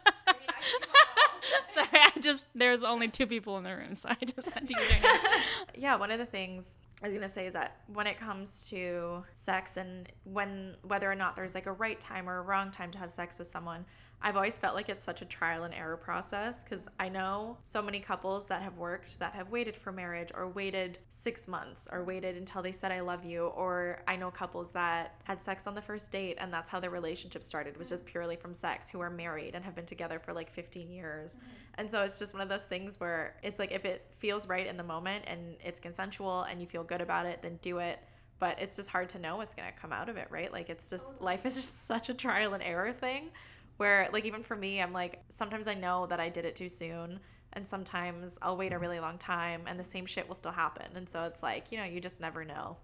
[1.73, 4.73] Sorry, I just there's only two people in the room, so I just had to
[4.79, 5.23] use their names.
[5.75, 9.23] yeah, one of the things I was gonna say is that when it comes to
[9.35, 12.91] sex and when whether or not there's like a right time or a wrong time
[12.91, 13.85] to have sex with someone,
[14.25, 17.81] I've always felt like it's such a trial and error process because I know so
[17.81, 22.05] many couples that have worked that have waited for marriage or waited six months or
[22.05, 23.47] waited until they said I love you.
[23.47, 26.89] Or I know couples that had sex on the first date and that's how their
[26.89, 30.31] relationship started was just purely from sex who are married and have been together for
[30.31, 31.35] like 15 years.
[31.35, 31.47] Mm-hmm.
[31.79, 34.65] And so it's just one of those things where it's like if it feels right
[34.65, 37.99] in the moment and it's consensual and you feel good about it, then do it
[38.39, 40.51] but it's just hard to know what's going to come out of it, right?
[40.51, 43.29] Like it's just life is just such a trial and error thing
[43.77, 46.69] where like even for me i'm like sometimes i know that i did it too
[46.69, 47.19] soon
[47.55, 50.87] And sometimes I'll wait a really long time and the same shit will still happen.
[50.95, 52.77] And so it's like, you know, you just never know.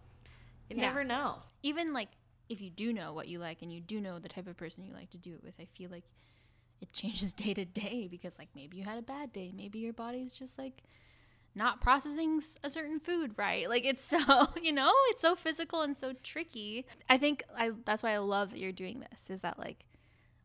[0.69, 0.89] You Yeah.
[0.89, 1.41] never know.
[1.63, 2.10] even like
[2.49, 4.86] if you do know what you like and you do know the type of person
[4.86, 6.06] you like to do it with, I feel like
[6.82, 9.93] it changes day to day because like maybe you had a bad day, maybe your
[9.93, 10.84] body's just like
[11.56, 13.67] not processing a certain food right.
[13.67, 14.19] Like it's so,
[14.62, 16.86] you know, it's so physical and so tricky.
[17.10, 19.86] I think I that's why I love that you're doing this is that like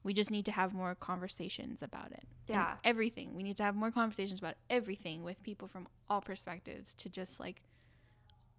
[0.05, 2.25] we just need to have more conversations about it.
[2.49, 2.77] And Yeah.
[2.85, 3.35] everything.
[3.35, 7.40] We need to have more conversations about everything with people from all perspectives to just
[7.40, 7.62] like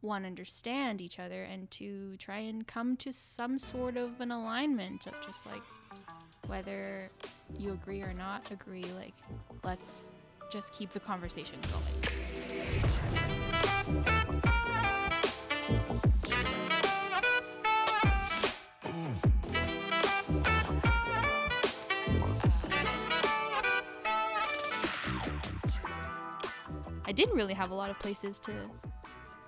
[0.02, 5.08] one understand each other and to try and come to some sort of an alignment
[5.08, 5.64] of just like
[6.48, 7.10] whether
[7.58, 9.16] you agree or not agree like
[9.64, 10.12] let's
[10.52, 13.15] just keep the conversation going
[27.16, 28.52] didn't really have a lot of places to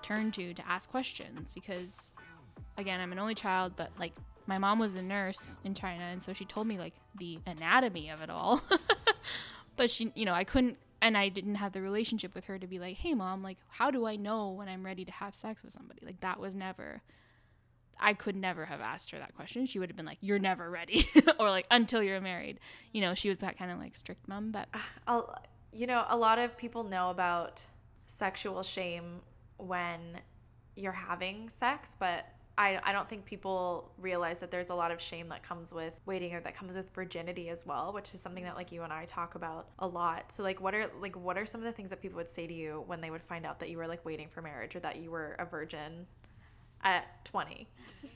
[0.02, 2.14] turn to to ask questions because
[2.76, 4.12] again i'm an only child but like
[4.46, 8.08] my mom was a nurse in china and so she told me like the anatomy
[8.08, 8.62] of it all.
[9.76, 12.66] But she you know i couldn't and i didn't have the relationship with her to
[12.66, 15.62] be like hey mom like how do i know when i'm ready to have sex
[15.62, 16.04] with somebody?
[16.04, 17.00] Like that was never
[18.00, 19.66] i could never have asked her that question.
[19.66, 21.06] She would have been like you're never ready
[21.38, 22.58] or like until you're married.
[22.92, 26.04] You know she was that kind of like strict mom but ah, I'll, you know,
[26.08, 27.62] a lot of people know about
[28.06, 29.20] sexual shame
[29.58, 30.20] when
[30.76, 32.26] you're having sex, but
[32.56, 35.94] I, I don't think people realize that there's a lot of shame that comes with
[36.06, 38.92] waiting or that comes with virginity as well, which is something that like you and
[38.92, 40.32] I talk about a lot.
[40.32, 42.48] So like what are like what are some of the things that people would say
[42.48, 44.80] to you when they would find out that you were like waiting for marriage or
[44.80, 46.06] that you were a virgin
[46.82, 47.68] at 20?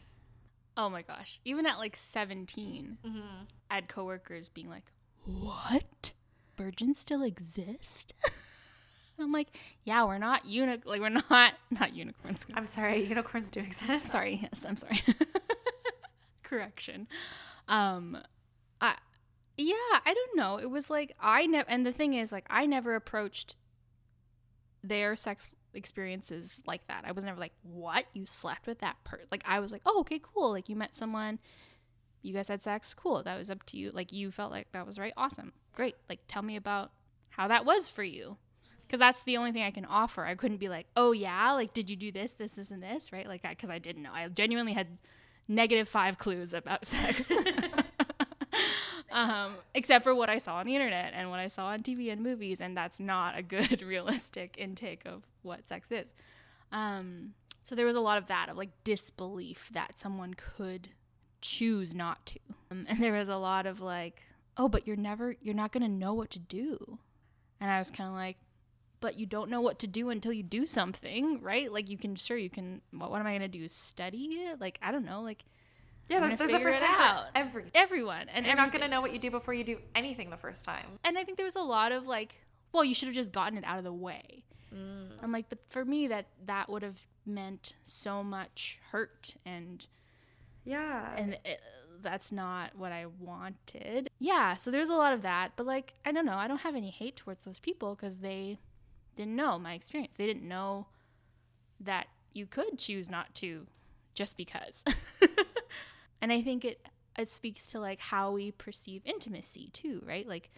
[0.75, 1.39] Oh my gosh.
[1.45, 3.21] Even at like 17, Mm-hmm.
[3.71, 4.91] I had coworkers being like,
[5.27, 6.13] What?
[6.57, 8.13] Virgins still exist?
[8.25, 8.33] and
[9.25, 12.47] I'm like, Yeah, we're not unic like we're not not unicorns.
[12.55, 14.09] I'm sorry, unicorns do exist.
[14.09, 15.01] sorry, yes, I'm sorry.
[16.43, 17.07] Correction.
[17.69, 18.19] Um
[18.81, 18.97] I
[19.57, 20.57] yeah, I don't know.
[20.59, 23.57] It was like I never and the thing is like I never approached
[24.83, 27.05] their sex experiences like that.
[27.07, 28.05] I was never like, "What?
[28.15, 30.51] You slept with that person?" Like I was like, "Oh, okay, cool.
[30.51, 31.39] Like you met someone,
[32.23, 32.95] you guys had sex.
[32.95, 33.23] Cool.
[33.23, 33.91] That was up to you.
[33.93, 35.13] Like you felt like that was right.
[35.17, 35.53] Awesome.
[35.75, 35.97] Great.
[36.09, 36.91] Like tell me about
[37.31, 38.37] how that was for you."
[38.89, 40.25] Cuz that's the only thing I can offer.
[40.25, 43.13] I couldn't be like, "Oh yeah, like did you do this, this, this and this?"
[43.13, 43.27] Right?
[43.27, 44.13] Like cuz I didn't know.
[44.13, 44.99] I genuinely had
[45.49, 47.31] negative 5 clues about sex.
[49.11, 52.11] um, except for what I saw on the internet and what I saw on TV
[52.13, 56.13] and movies, and that's not a good realistic intake of what sex is.
[56.71, 60.89] Um, so there was a lot of that of like disbelief that someone could
[61.43, 62.39] choose not to,
[62.71, 64.23] um, and there was a lot of like,
[64.57, 66.99] oh, but you're never, you're not gonna know what to do,
[67.61, 68.37] and I was kind of like.
[69.01, 71.73] But you don't know what to do until you do something, right?
[71.73, 72.83] Like you can, sure, you can.
[72.93, 73.67] What, what am I gonna do?
[73.67, 74.47] Study?
[74.61, 75.23] Like I don't know.
[75.23, 75.45] Like
[76.09, 77.25] Yeah, gonna there's a figure first time out.
[77.35, 77.73] everything.
[77.75, 80.37] everyone, and You're not going to know what you do before you do anything the
[80.37, 80.87] first time.
[81.03, 82.37] And I think there was a lot of like,
[82.71, 84.45] well, you should have just gotten it out of the way.
[85.21, 89.85] I'm like, but for me, that that would have meant so much hurt, and
[90.65, 91.13] Yeah.
[91.17, 91.61] and it,
[92.03, 94.11] that's not what I wanted.
[94.19, 96.75] Yeah, so there's a lot of that, but like, I don't know, I don't have
[96.77, 98.59] any hate towards those people because they
[99.17, 100.17] didn't know my experience.
[100.17, 100.87] They didn't know
[101.81, 103.67] that you could choose not to
[104.15, 104.85] just because.
[106.21, 106.87] and I think it
[107.19, 110.27] it speaks to like how we perceive intimacy too, right?
[110.27, 110.51] Like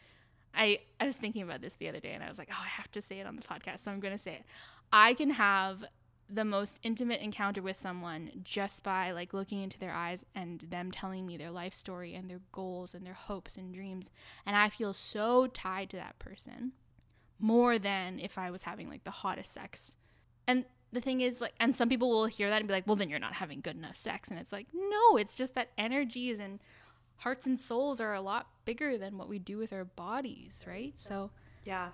[0.54, 2.68] I I was thinking about this the other day and I was like, "Oh, I
[2.68, 4.44] have to say it on the podcast, so I'm going to say it."
[4.92, 5.84] I can have
[6.28, 10.90] the most intimate encounter with someone just by like looking into their eyes and them
[10.90, 14.10] telling me their life story and their goals and their hopes and dreams
[14.46, 16.72] and I feel so tied to that person
[17.38, 19.96] more than if I was having like the hottest sex.
[20.46, 22.96] And the thing is like and some people will hear that and be like, "Well,
[22.96, 26.38] then you're not having good enough sex." And it's like, "No, it's just that energies
[26.38, 26.60] and
[27.18, 30.98] hearts and souls are a lot bigger than what we do with our bodies, right?"
[30.98, 31.30] So
[31.64, 31.90] yeah.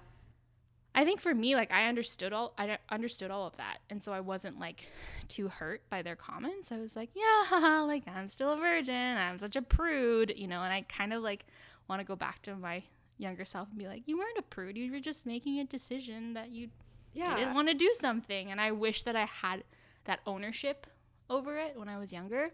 [0.94, 4.12] I think for me, like I understood all I understood all of that, and so
[4.12, 4.88] I wasn't like
[5.28, 6.72] too hurt by their comments.
[6.72, 8.94] I was like, yeah, haha, like I'm still a virgin.
[9.16, 10.62] I'm such a prude, you know.
[10.62, 11.46] And I kind of like
[11.88, 12.82] want to go back to my
[13.18, 14.76] younger self and be like, you weren't a prude.
[14.76, 16.70] You were just making a decision that you
[17.14, 17.36] Yeah.
[17.36, 19.62] didn't want to do something, and I wish that I had
[20.04, 20.86] that ownership
[21.28, 22.50] over it when I was younger.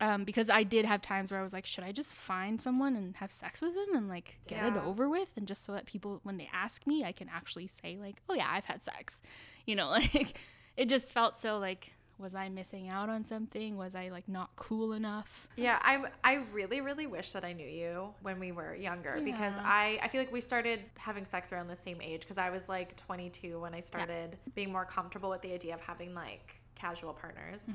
[0.00, 2.94] Um, because I did have times where I was like, should I just find someone
[2.94, 5.28] and have sex with them and like get it over with?
[5.36, 8.34] And just so that people, when they ask me, I can actually say, like, oh
[8.34, 9.20] yeah, I've had sex.
[9.66, 10.40] You know, like
[10.78, 13.76] it just felt so like, was I missing out on something?
[13.76, 15.46] Was I like not cool enough?
[15.56, 19.52] Yeah, I I really really wish that I knew you when we were younger because
[19.58, 22.66] I I feel like we started having sex around the same age because I was
[22.68, 27.12] like 22 when I started being more comfortable with the idea of having like casual
[27.12, 27.66] partners.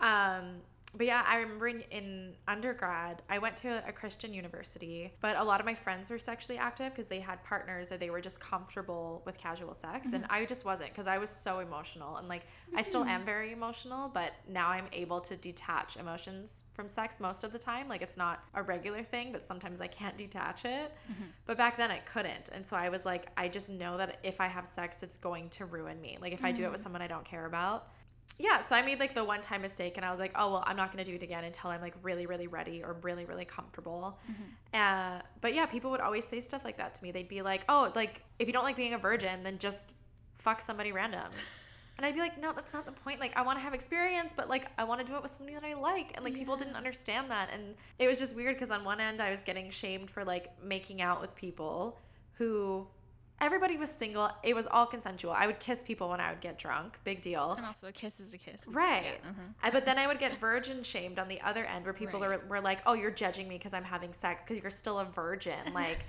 [0.00, 0.56] Um
[0.94, 5.44] but yeah, I remember in, in undergrad, I went to a Christian university, but a
[5.44, 8.40] lot of my friends were sexually active because they had partners or they were just
[8.40, 10.12] comfortable with casual sex.
[10.12, 10.32] And mm-hmm.
[10.32, 12.16] I just wasn't because I was so emotional.
[12.16, 13.26] And like, I still am mm-hmm.
[13.26, 17.88] very emotional, but now I'm able to detach emotions from sex most of the time.
[17.88, 20.94] Like, it's not a regular thing, but sometimes I can't detach it.
[21.10, 21.24] Mm-hmm.
[21.44, 22.48] But back then I couldn't.
[22.54, 25.50] And so I was like, I just know that if I have sex, it's going
[25.50, 26.16] to ruin me.
[26.20, 26.84] Like, if I do it with mm.
[26.84, 27.88] someone I don't care about,
[28.38, 30.64] yeah, so I made like the one time mistake and I was like, oh, well,
[30.66, 33.24] I'm not going to do it again until I'm like really, really ready or really,
[33.24, 34.18] really comfortable.
[34.74, 37.10] Uh, but yeah, people would always say stuff like that to me.
[37.12, 39.90] They'd be like, oh, like if you don't like being a virgin, then just
[40.38, 41.30] fuck somebody random.
[41.96, 43.20] And I'd be like, no, that's not the point.
[43.20, 45.54] Like, I want to have experience, but like, I want to do it with somebody
[45.54, 46.12] that I like.
[46.14, 47.48] And like, people didn't understand that.
[47.54, 50.52] And it was just weird because on one end, I was getting shamed for like
[50.62, 51.98] making out with people
[52.34, 52.86] who
[53.40, 54.30] everybody was single.
[54.42, 55.32] It was all consensual.
[55.32, 56.98] I would kiss people when I would get drunk.
[57.04, 57.52] Big deal.
[57.52, 58.62] And also, a kiss is a kiss.
[58.62, 59.04] It's- Right.
[59.24, 59.40] yeah, uh-huh.
[59.62, 62.42] I- but then I would get virgin shamed on the other end where people Right.
[62.42, 65.04] were, were like, oh, you're judging me because I'm having sex because you're still a
[65.04, 65.58] virgin.
[65.74, 66.04] Like,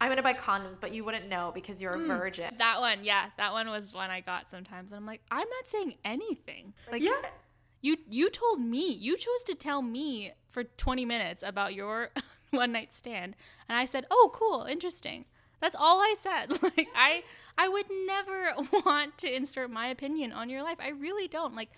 [0.00, 2.06] I'm going to buy condoms, but you wouldn't know because you're a Mm.
[2.18, 2.54] virgin.
[2.58, 5.66] That one, yeah, that one was one I got sometimes, and I'm like, I'm not
[5.68, 6.74] saying anything.
[6.92, 7.12] Like, yeah.
[7.80, 12.10] you you told me, you chose to tell me for 20 minutes about your
[12.50, 13.36] one night stand,
[13.68, 15.24] and I said, oh, cool, interesting.
[15.66, 16.62] That's all I said.
[16.62, 17.24] Like, I
[17.58, 18.52] I would never
[18.84, 20.76] want to insert my opinion on your life.
[20.78, 21.56] I really don't.
[21.56, 21.70] Like,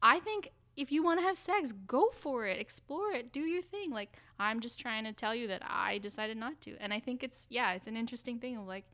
[0.00, 3.62] I think if you want to have sex, go for it, explore it, do your
[3.62, 3.90] thing.
[3.90, 7.24] Like, I'm just trying to tell you that I decided not to, and I think
[7.24, 8.84] it's yeah, it's an interesting thing of like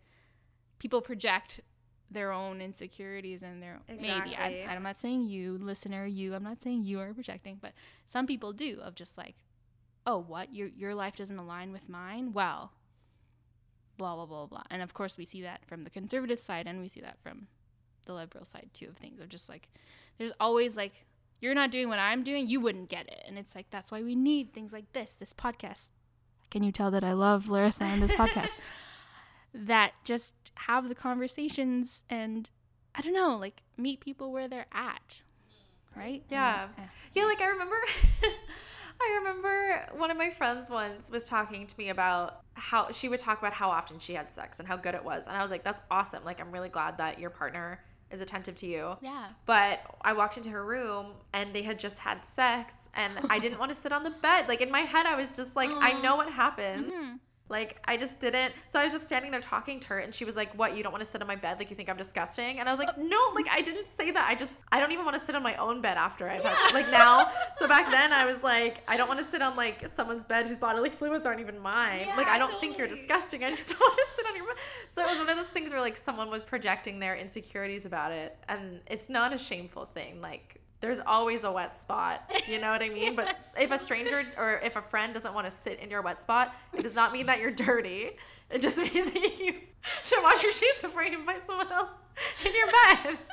[0.79, 1.61] people project
[2.11, 4.65] their own insecurities and their maybe Exactly.
[4.65, 7.73] I, I'm not saying you listener you I'm not saying you are projecting but
[8.05, 9.37] some people do of just like
[10.07, 12.73] oh what your your life doesn't align with mine well
[14.01, 16.81] blah blah blah blah and of course we see that from the conservative side and
[16.81, 17.47] we see that from
[18.07, 19.69] the liberal side too of things of just like
[20.19, 21.05] there's always like
[21.41, 24.03] you're not doing what I'm doing you wouldn't get it and it's like that's why
[24.03, 25.91] we need things like this this podcast
[26.51, 28.55] can you tell that I love Larissa and this podcast
[29.55, 30.35] that just
[30.67, 32.51] have the conversations and
[32.95, 35.23] I don't know, like meet people where they're at.
[35.97, 36.23] Right?
[36.29, 36.69] Yeah.
[36.77, 36.85] Yeah.
[37.15, 37.77] Yeah, like I remember
[39.03, 43.19] I remember one of my friends once was talking to me about how she would
[43.19, 45.27] talk about how often she had sex and how good it was.
[45.27, 46.25] And I was like, that's awesome.
[46.25, 48.97] Like I'm really glad that your partner is attentive to you.
[49.01, 49.27] Yeah.
[49.47, 53.59] But I walked into her room and they had just had sex and I didn't
[53.61, 54.49] want to sit on the bed.
[54.49, 56.93] Like in my head I was just like, I know what happened.
[56.93, 57.19] Mhm.
[57.51, 58.55] Like I just didn't.
[58.67, 60.77] So I was just standing there talking to her, and she was like, "What?
[60.77, 61.59] You don't want to sit on my bed?
[61.59, 64.27] Like you think I'm disgusting?" And I was like, "No, like I didn't say that.
[64.29, 66.73] I just I don't even want to sit on my own bed after I've had
[66.73, 67.27] like now."
[67.59, 70.47] So back then I was like, I don't want to sit on like someone's bed
[70.47, 72.07] whose bodily fluids aren't even mine.
[72.17, 73.43] like I don't think you're disgusting.
[73.45, 74.57] I just don't want to sit on your bed.
[74.89, 78.13] So it was one of those things where like someone was projecting their insecurities about
[78.13, 80.21] it, and it's not a shameful thing.
[80.21, 82.31] Like there's always a wet spot.
[82.49, 83.15] You know what I mean?
[83.15, 86.21] But if a stranger or if a friend doesn't want to sit in your wet
[86.21, 88.11] spot, it does not mean that you're dirty.
[88.51, 89.55] It just means that you
[90.05, 91.91] should wash your sheets before you invite someone else
[92.45, 93.19] in your bed.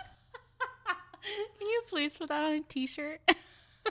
[1.59, 3.19] Can you please put that on a t-shirt?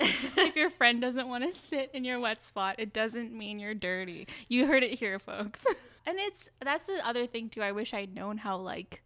[0.00, 3.74] if your friend doesn't want to sit in your wet spot, it doesn't mean you're
[3.74, 4.28] dirty.
[4.48, 5.66] You heard it here, folks.
[6.06, 7.62] and it's that's the other thing too.
[7.62, 9.02] I wish I'd known how like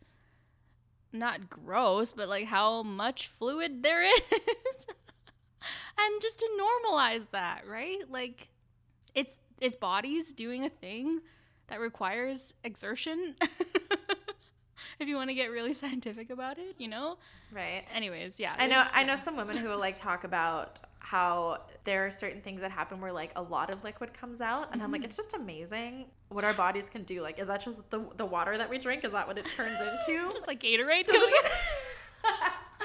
[1.12, 4.02] not gross, but like how much fluid there
[4.32, 4.86] is.
[5.98, 7.98] and just to normalize that, right?
[8.08, 8.48] Like
[9.14, 11.20] it's it's bodies doing a thing
[11.68, 13.36] that requires exertion.
[14.98, 17.16] if you want to get really scientific about it, you know?
[17.52, 17.84] Right.
[17.94, 18.54] Anyways, yeah.
[18.58, 22.10] I know there's- I know some women who will like talk about how there are
[22.10, 25.00] certain things that happen where like a lot of liquid comes out and I'm like
[25.00, 25.06] mm-hmm.
[25.06, 27.22] it's just amazing what our bodies can do.
[27.22, 29.04] Like is that just the the water that we drink?
[29.04, 30.24] Is that what it turns into?
[30.24, 31.06] It's just like Gatorade.
[31.06, 31.52] Because going it just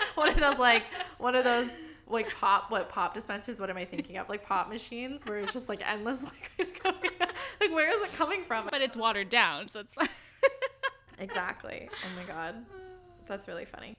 [0.16, 0.84] one of those like
[1.18, 1.70] one of those
[2.08, 5.54] like pop what pop dispensers what am i thinking of like pop machines where it's
[5.54, 6.22] just like endless
[6.58, 7.30] liquid coming out.
[7.60, 10.08] like where is it coming from but it's watered down, so it's fine.
[11.20, 12.56] exactly oh my god
[13.26, 13.98] that's really funny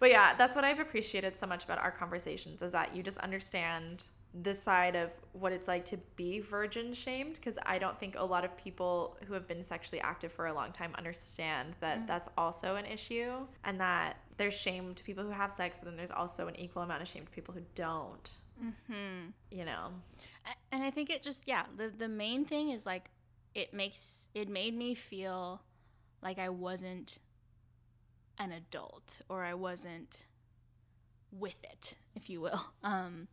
[0.00, 3.18] but yeah that's what i've appreciated so much about our conversations is that you just
[3.18, 8.16] understand this side of what it's like to be virgin shamed because i don't think
[8.16, 12.06] a lot of people who have been sexually active for a long time understand that
[12.06, 13.32] that's also an issue
[13.64, 16.82] and that there's shame to people who have sex but then there's also an equal
[16.82, 18.30] amount of shame to people who don't.
[18.86, 19.88] Hmm you know?
[20.72, 23.10] And I think it just yeah, the the main thing is like
[23.54, 25.60] it makes it made me feel
[26.22, 27.18] like I wasn't
[28.40, 30.24] an adult or I wasn't
[31.30, 32.72] with it, if you will.
[32.82, 33.28] Um,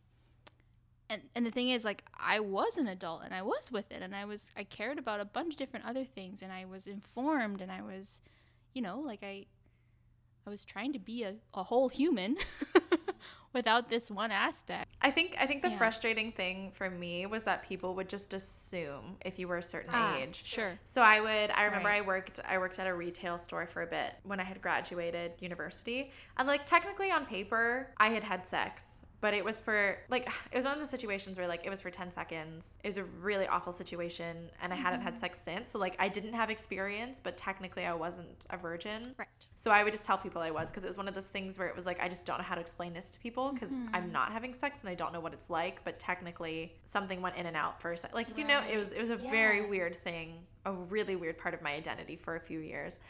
[1.10, 4.02] and and the thing is, like, I was an adult and I was with it,
[4.02, 6.86] and I was I cared about a bunch of different other things, and I was
[6.86, 8.20] informed, and I was,
[8.74, 9.46] you know, like I,
[10.46, 12.36] I was trying to be a, a whole human.
[13.52, 14.94] without this one aspect.
[15.02, 15.78] I think I think the Yeah.
[15.78, 19.90] frustrating thing for me was that people would just assume if you were a certain
[19.92, 20.42] Ah, age.
[20.44, 20.78] Sure.
[20.86, 22.02] So I would I remember Right.
[22.02, 25.32] I worked I worked at a retail store for a bit when I had graduated
[25.40, 26.12] university.
[26.36, 30.56] And like technically on paper I had had sex, but it was for like it
[30.56, 32.72] was one of the situations where like it was for 10 seconds.
[32.82, 35.20] It was a really awful situation and I hadn't had mm-hmm.
[35.20, 35.68] sex since.
[35.68, 39.14] So like I didn't have experience, but technically I wasn't a virgin.
[39.18, 39.28] Right.
[39.56, 41.58] So I would just tell people I was because it was one of those things
[41.58, 43.72] where it was like I just don't know how to explain this to people because
[43.92, 44.12] I'm mm-hmm.
[44.12, 45.84] not having sex and I don't know what it's like.
[45.84, 48.14] But technically, something went in and out for a sec.
[48.14, 51.54] Like you know, it was it was a very weird thing, a really weird part
[51.54, 53.00] of my identity for a few years.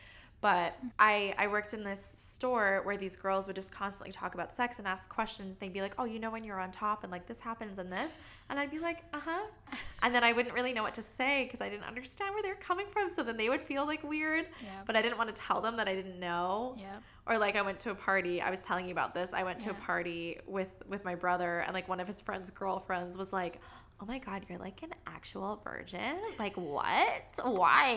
[0.41, 4.53] But I I worked in this store where these girls would just constantly talk about
[4.53, 5.57] sex and ask questions.
[5.57, 7.93] They'd be like, "Oh, you know when you're on top and like this happens and
[7.93, 8.18] this,"
[8.49, 9.47] and I'd be like, "Uh huh,"
[10.03, 12.51] and then I wouldn't really know what to say because I didn't understand where they
[12.51, 13.11] were coming from.
[13.11, 14.70] So then they would feel like weird Yeah.
[14.86, 16.76] but I didn't want to tell them that I didn't know.
[16.78, 17.03] Yep.
[17.26, 18.41] Or like I went to a party.
[18.41, 19.32] I was telling you about this.
[19.34, 22.51] I went to a party with with my brother, and like one of his friends'
[22.51, 23.61] girlfriends was like,
[24.01, 26.16] "Oh my god, you're like an actual virgin?
[26.39, 27.41] Like what?
[27.43, 27.89] Why?"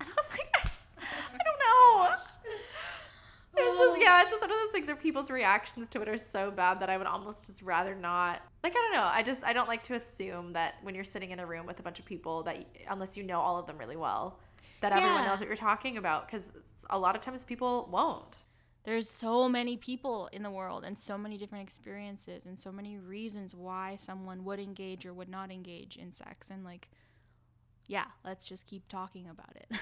[0.00, 0.66] And I was like,
[1.34, 2.16] "I don't know."
[3.56, 3.98] It was just oh.
[3.98, 6.80] yeah, it's just one of those things where people's reactions to it are so bad
[6.80, 8.42] that I would almost just rather not.
[8.62, 9.08] Like I don't know.
[9.10, 11.80] I just I don't like to assume that when you're sitting in a room with
[11.80, 14.38] a bunch of people that unless you know all of them really well,
[14.82, 16.52] that everyone knows what you're talking about because
[16.90, 18.40] a lot of times people won't.
[18.84, 22.98] There's so many people in the world and so many different experiences and so many
[22.98, 26.88] reasons why someone would engage or would not engage in sex and like
[27.88, 29.80] yeah, let's just keep talking about it.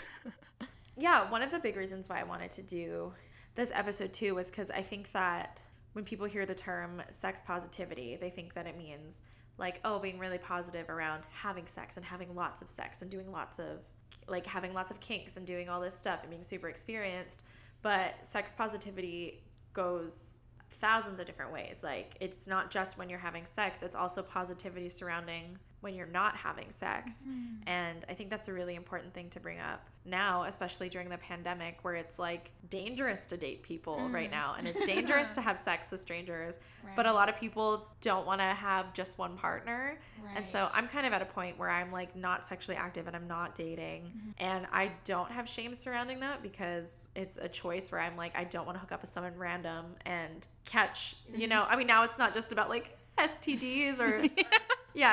[0.96, 3.12] Yeah, one of the big reasons why I wanted to do
[3.54, 5.60] this episode too was because I think that
[5.92, 9.20] when people hear the term sex positivity, they think that it means
[9.58, 13.30] like, oh, being really positive around having sex and having lots of sex and doing
[13.30, 13.84] lots of
[14.26, 17.44] like having lots of kinks and doing all this stuff and being super experienced.
[17.82, 20.40] But sex positivity goes
[20.80, 21.82] thousands of different ways.
[21.82, 26.34] Like, it's not just when you're having sex, it's also positivity surrounding when you're not
[26.36, 27.24] having sex.
[27.66, 31.16] And I think that's a really important thing to bring up now, especially during the
[31.18, 34.54] pandemic, where it's like dangerous to date people right now.
[34.58, 36.58] And it's dangerous to have sex with strangers.
[36.96, 39.98] But a lot of people don't want to have just one partner.
[40.36, 43.14] And so I'm kind of at a point where I'm like not sexually active and
[43.14, 44.04] I'm not dating.
[44.04, 44.30] Mm-hmm.
[44.38, 48.44] And I don't have shame surrounding that because it's a choice where I'm like, I
[48.44, 51.40] don't want to hook up with someone random and catch, Mm-hmm.
[51.40, 54.44] you know, I mean, now it's not just about like STDs or, yeah,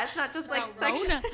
[0.04, 1.20] it's not just like sexual.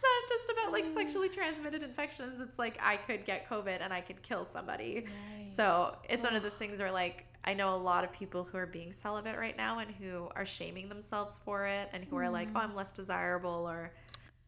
[0.00, 0.94] It's not just about like mm.
[0.94, 2.40] sexually transmitted infections.
[2.40, 5.04] It's like I could get COVID and I could kill somebody.
[5.04, 5.52] Right.
[5.52, 8.56] So it's one of those things where like I know a lot of people who
[8.56, 12.30] are being celibate right now and who are shaming themselves for it and who are
[12.30, 12.70] like, oh, mm-hmm.
[12.70, 13.92] I'm less desirable or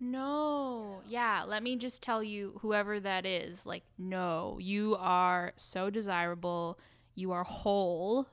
[0.01, 1.03] No.
[1.07, 6.79] Yeah, let me just tell you whoever that is, like no, you are so desirable.
[7.15, 8.27] You are whole.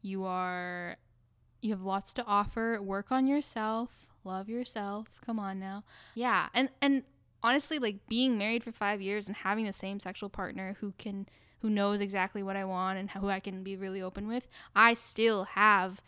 [0.00, 0.96] You are
[1.60, 2.80] you have lots to offer.
[2.80, 4.06] Work on yourself.
[4.24, 5.08] Love yourself.
[5.24, 5.84] Come on now.
[6.14, 6.48] Yeah.
[6.54, 7.04] And and
[7.42, 11.26] honestly like being married for 5 years and having the same sexual partner who can
[11.60, 14.94] who knows exactly what I want and who I can be really open with, I
[14.94, 16.02] still have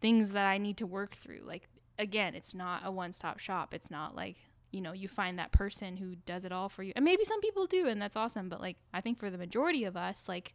[0.00, 1.42] things that I need to work through.
[1.44, 1.68] Like
[1.98, 3.74] again, it's not a one-stop shop.
[3.74, 4.36] It's not like,
[4.70, 6.92] you know, you find that person who does it all for you.
[6.94, 9.84] And maybe some people do and that's awesome, but like I think for the majority
[9.84, 10.54] of us, like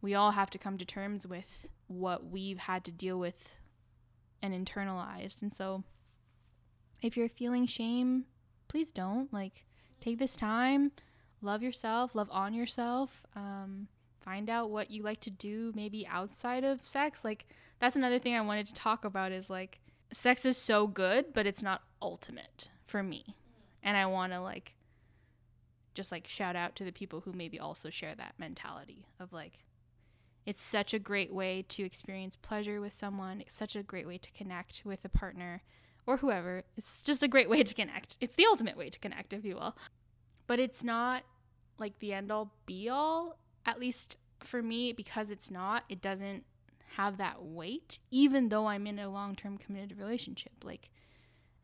[0.00, 3.56] we all have to come to terms with what we've had to deal with
[4.42, 5.42] and internalized.
[5.42, 5.84] And so
[7.02, 8.24] if you're feeling shame,
[8.68, 9.32] please don't.
[9.32, 9.64] Like
[10.00, 10.92] take this time,
[11.42, 13.24] love yourself, love on yourself.
[13.34, 13.88] Um
[14.20, 17.24] find out what you like to do maybe outside of sex.
[17.24, 17.46] Like
[17.78, 19.80] that's another thing I wanted to talk about is like
[20.12, 23.36] sex is so good, but it's not ultimate for me.
[23.82, 24.76] And I want to like
[25.94, 29.64] just like shout out to the people who maybe also share that mentality of like
[30.46, 33.40] it's such a great way to experience pleasure with someone.
[33.40, 35.62] It's such a great way to connect with a partner
[36.06, 36.62] or whoever.
[36.76, 38.16] It's just a great way to connect.
[38.20, 39.76] It's the ultimate way to connect, if you will.
[40.46, 41.22] But it's not
[41.78, 46.44] like the end all be all, at least for me, because it's not, it doesn't
[46.96, 50.52] have that weight, even though I'm in a long term committed relationship.
[50.64, 50.90] Like,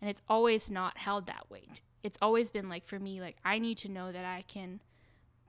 [0.00, 1.80] and it's always not held that weight.
[2.02, 4.80] It's always been like, for me, like, I need to know that I can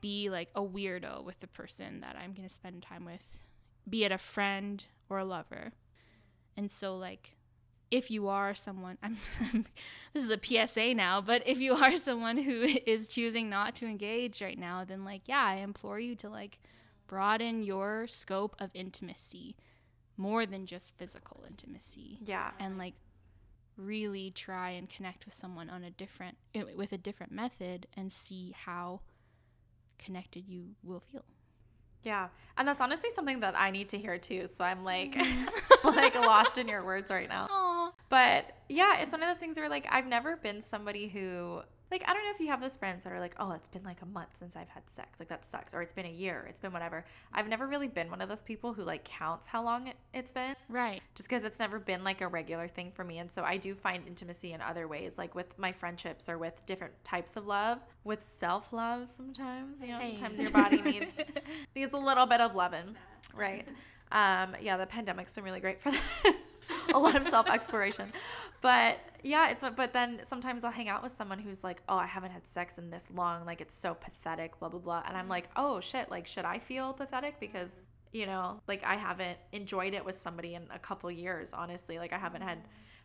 [0.02, 3.44] be like a weirdo with the person that I'm going to spend time with,
[3.88, 5.74] be it a friend or a lover.
[6.56, 7.37] And so, like,
[7.92, 9.18] if you are someone, I'm,
[10.14, 13.86] this is a PSA now, but if you are someone who is choosing not to
[13.86, 16.60] engage right now, then, like, yeah, I implore you to, like,
[17.08, 19.56] broaden your scope of intimacy.
[20.18, 22.50] more than just physical intimacy Yeah.
[22.60, 22.96] and like
[23.78, 26.36] really try and connect with someone on a different
[26.76, 29.02] with a different method and see how
[30.00, 31.24] connected you will feel
[32.04, 32.30] Yeah.
[32.58, 34.48] And that's honestly something that I need to hear too.
[34.48, 35.88] So I'm like Mm-hmm.
[35.96, 37.48] like lost in your words right now.
[37.50, 37.67] oh
[38.10, 42.04] But yeah, it's one of those things where like I've never been somebody who like
[42.06, 44.02] I don't know if you have those friends that are like, "Oh, it's been like
[44.02, 46.60] a month since I've had sex." Like that sucks or it's been a year, it's
[46.60, 47.06] been whatever.
[47.34, 50.32] I've never really been one of those people who like counts how long it, it's
[50.34, 50.56] been.
[50.68, 53.20] right just because it's never been like a regular thing for me.
[53.20, 56.66] And so I do find intimacy in other ways, like with my friendships or with
[56.66, 59.80] different types of love, with self love sometimes.
[59.82, 60.14] You know, Hey.
[60.16, 61.18] sometimes your body needs
[61.76, 62.96] needs a little bit of loving.
[63.34, 63.70] Right.
[64.12, 65.92] Um, yeah, the pandemic's been really great for
[66.24, 66.36] that.
[66.94, 68.12] a lot of self exploration.
[68.62, 72.06] But yeah, it's but then sometimes I'll hang out with someone who's like, Oh, I
[72.08, 75.04] haven't had sex in this long, like it's so pathetic, blah blah blah.
[75.08, 77.40] And I'm like, Oh shit, like should I feel pathetic?
[77.40, 82.00] Because you know, like I haven't enjoyed it with somebody in a couple years, honestly.
[82.00, 82.60] Like I haven't had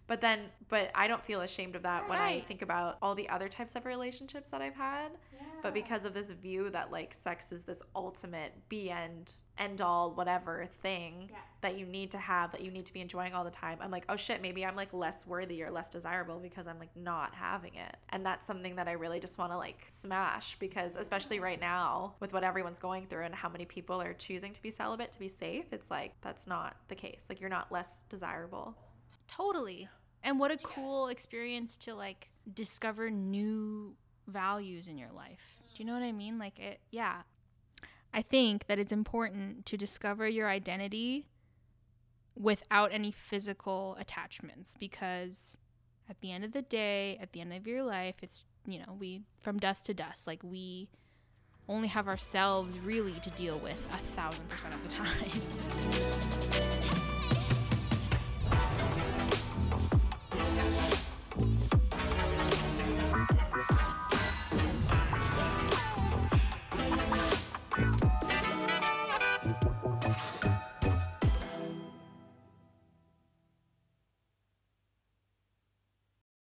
[0.06, 3.28] but then but I don't feel ashamed of that when I think about all the
[3.28, 5.10] other types of relationships that I've had.
[5.32, 5.40] Yeah.
[5.62, 10.10] But because of this view that like sex is this ultimate be end end all
[10.12, 11.36] whatever thing Yeah.
[11.60, 13.90] that you need to have that you need to be enjoying all the time, I'm
[13.90, 17.34] like, oh shit, maybe I'm like less worthy or less desirable because I'm like not
[17.34, 17.96] having it.
[18.08, 22.14] And that's something that I really just want to like smash because especially right now
[22.18, 25.18] with what everyone's going through and how many people are choosing to be celibate to
[25.18, 27.26] be safe, it's like that's not the case.
[27.28, 28.74] Like you're not less desirable.
[29.36, 29.88] Totally.
[30.22, 35.60] And what a cool experience to like discover new values in your life.
[35.74, 36.38] Do you know what I mean?
[36.38, 37.22] Like it yeah.
[38.14, 41.26] I think that it's important to discover your identity
[42.36, 45.56] without any physical attachments because
[46.10, 48.96] at the end of the day, at the end of your life, it's you know,
[48.98, 50.26] we from dust to dust.
[50.26, 50.88] Like we
[51.68, 55.30] only have ourselves really to deal with a thousand percent of the time.